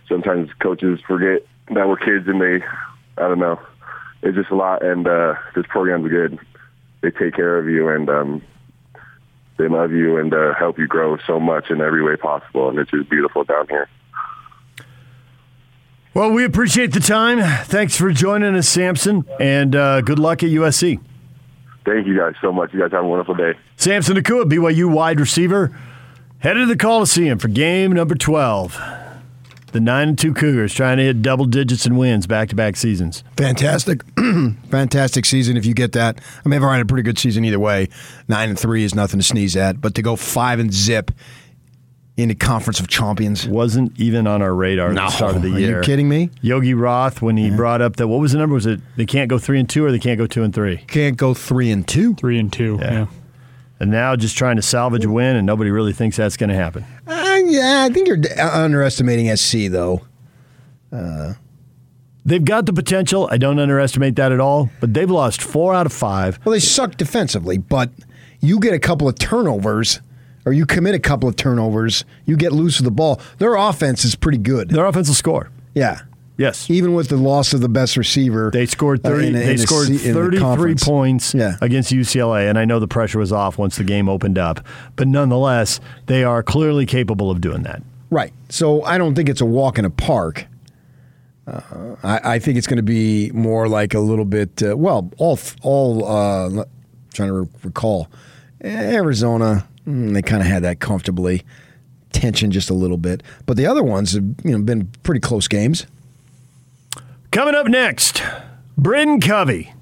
sometimes 0.08 0.50
coaches 0.62 1.00
forget 1.08 1.44
that 1.74 1.88
we're 1.88 1.98
kids 1.98 2.27
and 2.27 2.39
they, 2.39 2.63
I 3.17 3.27
don't 3.27 3.39
know, 3.39 3.60
it's 4.22 4.38
just 4.38 4.51
a 4.51 4.56
lot. 4.56 4.86
And 4.86 5.08
uh, 5.08 5.34
this 5.56 5.65
program's 5.67 6.10
good. 6.10 6.39
They 7.07 7.11
take 7.11 7.35
care 7.35 7.57
of 7.57 7.69
you 7.69 7.87
and 7.87 8.09
um, 8.09 8.41
they 9.57 9.69
love 9.69 9.93
you 9.93 10.17
and 10.17 10.33
uh, 10.33 10.53
help 10.55 10.77
you 10.77 10.87
grow 10.87 11.17
so 11.25 11.39
much 11.39 11.69
in 11.69 11.79
every 11.79 12.03
way 12.03 12.17
possible. 12.17 12.67
And 12.67 12.77
it's 12.79 12.91
just 12.91 13.09
beautiful 13.09 13.45
down 13.45 13.65
here. 13.69 13.87
Well, 16.13 16.31
we 16.31 16.43
appreciate 16.43 16.91
the 16.91 16.99
time. 16.99 17.39
Thanks 17.63 17.95
for 17.95 18.11
joining 18.11 18.57
us, 18.57 18.67
Samson, 18.67 19.25
and 19.39 19.73
uh, 19.73 20.01
good 20.01 20.19
luck 20.19 20.43
at 20.43 20.49
USC. 20.49 20.99
Thank 21.85 22.07
you 22.07 22.17
guys 22.17 22.33
so 22.41 22.51
much. 22.51 22.73
You 22.73 22.81
guys 22.81 22.91
have 22.91 23.05
a 23.05 23.07
wonderful 23.07 23.35
day. 23.35 23.53
Samson 23.77 24.17
Nacua, 24.17 24.43
BYU 24.43 24.91
wide 24.91 25.21
receiver, 25.21 25.73
headed 26.39 26.63
to 26.63 26.65
the 26.65 26.75
Coliseum 26.75 27.39
for 27.39 27.47
game 27.47 27.93
number 27.93 28.15
12. 28.15 28.96
The 29.74 29.79
9 29.81 30.07
and 30.09 30.17
2 30.17 30.33
Cougars 30.33 30.74
trying 30.74 30.97
to 30.97 31.03
hit 31.03 31.21
double 31.21 31.45
digits 31.45 31.86
and 31.86 31.97
wins 31.97 32.25
back 32.25 32.50
to 32.50 32.55
back 32.55 32.77
seasons. 32.77 33.24
Fantastic. 33.36 34.01
Fantastic 34.69 35.25
season 35.25 35.57
if 35.57 35.65
you 35.65 35.74
get 35.74 35.91
that. 35.91 36.21
I 36.45 36.50
mean, 36.50 36.63
I've 36.63 36.69
had 36.69 36.81
a 36.81 36.86
pretty 36.86 37.03
good 37.03 37.19
season 37.19 37.43
either 37.43 37.59
way. 37.59 37.89
9 38.27 38.50
and 38.50 38.57
3 38.57 38.83
is 38.83 38.95
nothing 38.95 39.19
to 39.19 39.24
sneeze 39.25 39.57
at, 39.57 39.81
but 39.81 39.93
to 39.95 40.01
go 40.01 40.15
5 40.15 40.59
and 40.59 40.74
zip 40.74 41.12
into 42.17 42.33
the 42.33 42.39
Conference 42.39 42.79
of 42.79 42.88
Champions. 42.88 43.47
Wasn't 43.47 43.97
even 44.00 44.25
on 44.25 44.41
our 44.41 44.53
radar 44.53 44.91
no, 44.91 45.03
at 45.03 45.05
the 45.05 45.12
start 45.12 45.36
of 45.36 45.43
the 45.43 45.53
are 45.53 45.59
year. 45.59 45.77
Are 45.77 45.81
you 45.81 45.86
kidding 45.86 46.09
me? 46.09 46.31
Yogi 46.41 46.74
Roth, 46.74 47.21
when 47.21 47.38
he 47.38 47.50
yeah. 47.50 47.55
brought 47.55 47.81
up 47.81 47.97
that, 47.97 48.07
what 48.07 48.19
was 48.19 48.31
the 48.31 48.39
number? 48.39 48.55
Was 48.55 48.65
it 48.65 48.81
they 48.95 49.05
can't 49.05 49.29
go 49.29 49.38
three 49.38 49.59
and 49.59 49.69
two 49.69 49.86
or 49.86 49.91
they 49.91 50.00
can't 50.00 50.17
go 50.17 50.25
two 50.25 50.43
and 50.43 50.53
three? 50.53 50.77
Can't 50.88 51.15
go 51.15 51.36
three 51.36 51.71
and 51.71 51.88
two. 51.88 52.15
Three 52.15 52.39
and 52.39 52.51
two, 52.51 52.79
yeah. 52.81 52.91
yeah. 52.91 53.05
And 53.79 53.91
now 53.91 54.15
just 54.15 54.36
trying 54.36 54.55
to 54.55 54.63
salvage 54.63 55.05
a 55.05 55.09
win, 55.09 55.36
and 55.36 55.45
nobody 55.45 55.69
really 55.69 55.93
thinks 55.93 56.17
that's 56.17 56.38
going 56.38 56.50
to 56.50 56.55
happen. 56.55 56.83
Uh, 57.57 57.61
yeah, 57.61 57.83
I 57.83 57.89
think 57.89 58.07
you're 58.07 58.19
underestimating 58.39 59.35
SC, 59.35 59.69
though. 59.69 60.01
Uh, 60.91 61.33
They've 62.27 62.43
got 62.43 62.65
the 62.65 62.73
potential. 62.73 63.29
I 63.31 63.37
don't 63.37 63.57
underestimate 63.57 64.17
that 64.17 64.33
at 64.33 64.41
all, 64.41 64.69
but 64.81 64.93
they've 64.93 65.09
lost 65.09 65.41
four 65.41 65.73
out 65.73 65.85
of 65.85 65.93
five. 65.93 66.37
Well, 66.43 66.51
they 66.51 66.59
suck 66.59 66.97
defensively, 66.97 67.57
but 67.57 67.89
you 68.41 68.59
get 68.59 68.73
a 68.73 68.79
couple 68.79 69.07
of 69.07 69.17
turnovers 69.17 70.01
or 70.45 70.51
you 70.51 70.65
commit 70.65 70.93
a 70.93 70.99
couple 70.99 71.29
of 71.29 71.38
turnovers, 71.38 72.03
you 72.25 72.36
get 72.36 72.51
loose 72.51 72.79
of 72.79 72.86
the 72.86 72.91
ball. 72.91 73.21
Their 73.38 73.55
offense 73.55 74.03
is 74.03 74.15
pretty 74.15 74.39
good. 74.39 74.69
Their 74.69 74.86
offense 74.86 75.08
will 75.08 75.15
score. 75.15 75.51
Yeah. 75.73 76.01
Yes. 76.38 76.69
Even 76.69 76.93
with 76.93 77.10
the 77.10 77.17
loss 77.17 77.54
of 77.54 77.62
the 77.62 77.69
best 77.69 77.97
receiver, 77.97 78.52
they 78.54 78.65
scored 78.65 79.04
thirty. 79.04 79.26
Uh, 79.26 79.28
in, 79.30 79.34
they 79.34 79.52
in 79.52 79.58
scored 79.58 79.88
the, 79.88 79.97
thirty-three 79.97 80.76
points 80.76 81.34
yeah. 81.34 81.58
against 81.62 81.91
UCLA, 81.91 82.50
and 82.50 82.60
I 82.60 82.65
know 82.65 82.80
the 82.80 82.88
pressure 82.88 83.19
was 83.19 83.32
off 83.32 83.58
once 83.58 83.78
the 83.78 83.84
game 83.84 84.08
opened 84.08 84.38
up, 84.38 84.60
but 84.95 85.08
nonetheless, 85.08 85.80
they 86.06 86.23
are 86.23 86.43
clearly 86.43 86.86
capable 86.86 87.32
of 87.32 87.41
doing 87.41 87.63
that. 87.63 87.82
Right. 88.10 88.34
So 88.50 88.84
I 88.84 88.97
don't 88.97 89.15
think 89.15 89.30
it's 89.30 89.41
a 89.41 89.45
walk 89.45 89.80
in 89.80 89.86
a 89.86 89.89
park. 89.89 90.45
Uh, 91.47 91.95
I, 92.04 92.36
I, 92.36 92.39
think 92.39 92.58
it's 92.58 92.67
going 92.67 92.78
to 92.78 92.84
be 92.84 93.32
more 93.32 93.69
like 93.69 93.93
a 93.93 94.00
little 94.00 94.26
bit. 94.26 94.62
Uh, 94.62 94.78
well, 94.78 95.10
all 95.17 95.39
all 95.63 96.06
uh, 96.06 96.65
trying 97.13 97.30
to 97.30 97.34
re- 97.34 97.47
recall 97.63 98.10
Arizona 98.63 99.65
Mm, 99.88 100.13
they 100.13 100.21
kind 100.21 100.41
of 100.41 100.47
had 100.47 100.63
that 100.63 100.80
comfortably. 100.80 101.43
Tension 102.12 102.52
just 102.52 102.69
a 102.69 102.73
little 102.73 102.97
bit, 102.97 103.21
but 103.45 103.58
the 103.58 103.65
other 103.65 103.84
ones 103.84 104.13
have 104.13 104.23
you 104.43 104.52
know 104.52 104.62
been 104.62 104.88
pretty 105.04 105.19
close 105.19 105.47
games. 105.47 105.86
Coming 107.31 107.55
up 107.55 107.67
next, 107.67 108.23
Britain 108.77 109.19
Covey. 109.19 109.73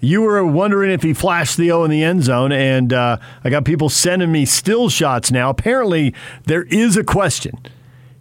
You 0.00 0.22
were 0.22 0.44
wondering 0.44 0.90
if 0.90 1.02
he 1.02 1.14
flashed 1.14 1.56
the 1.56 1.70
O 1.72 1.84
in 1.84 1.90
the 1.90 2.02
end 2.02 2.22
zone, 2.22 2.52
and 2.52 2.92
uh, 2.92 3.18
I 3.42 3.50
got 3.50 3.64
people 3.64 3.88
sending 3.88 4.30
me 4.30 4.44
still 4.44 4.88
shots 4.88 5.32
now. 5.32 5.50
Apparently, 5.50 6.14
there 6.44 6.64
is 6.64 6.96
a 6.96 7.04
question 7.04 7.58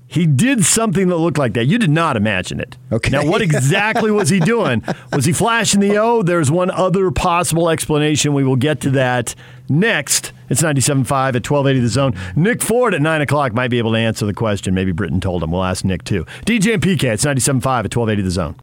he 0.07 0.25
did 0.25 0.63
something 0.63 1.07
that 1.09 1.17
looked 1.17 1.37
like 1.37 1.53
that. 1.53 1.65
You 1.65 1.77
did 1.77 1.89
not 1.89 2.15
imagine 2.15 2.59
it. 2.59 2.77
Okay. 2.91 3.09
Now, 3.09 3.25
what 3.25 3.41
exactly 3.41 4.11
was 4.11 4.29
he 4.29 4.39
doing? 4.39 4.83
Was 5.11 5.25
he 5.25 5.33
flashing 5.33 5.81
the 5.81 5.97
O? 5.97 6.21
There's 6.21 6.51
one 6.51 6.71
other 6.71 7.11
possible 7.11 7.69
explanation. 7.69 8.33
We 8.33 8.43
will 8.43 8.55
get 8.55 8.79
to 8.81 8.91
that 8.91 9.35
next. 9.67 10.31
It's 10.47 10.61
97.5 10.61 11.01
at 11.35 11.49
1280 11.49 11.79
The 11.79 11.87
Zone. 11.89 12.13
Nick 12.35 12.61
Ford 12.61 12.93
at 12.93 13.01
9 13.01 13.21
o'clock 13.21 13.53
might 13.53 13.69
be 13.69 13.79
able 13.79 13.91
to 13.93 13.97
answer 13.97 14.25
the 14.25 14.33
question. 14.33 14.73
Maybe 14.73 14.91
Britain 14.91 15.19
told 15.19 15.41
him. 15.43 15.51
We'll 15.51 15.63
ask 15.63 15.83
Nick, 15.83 16.03
too. 16.03 16.23
DJ 16.45 16.75
and 16.75 16.83
PK, 16.83 17.05
it's 17.13 17.25
97.5 17.25 17.55
at 17.55 17.95
1280 17.95 18.21
The 18.21 18.31
Zone. 18.31 18.55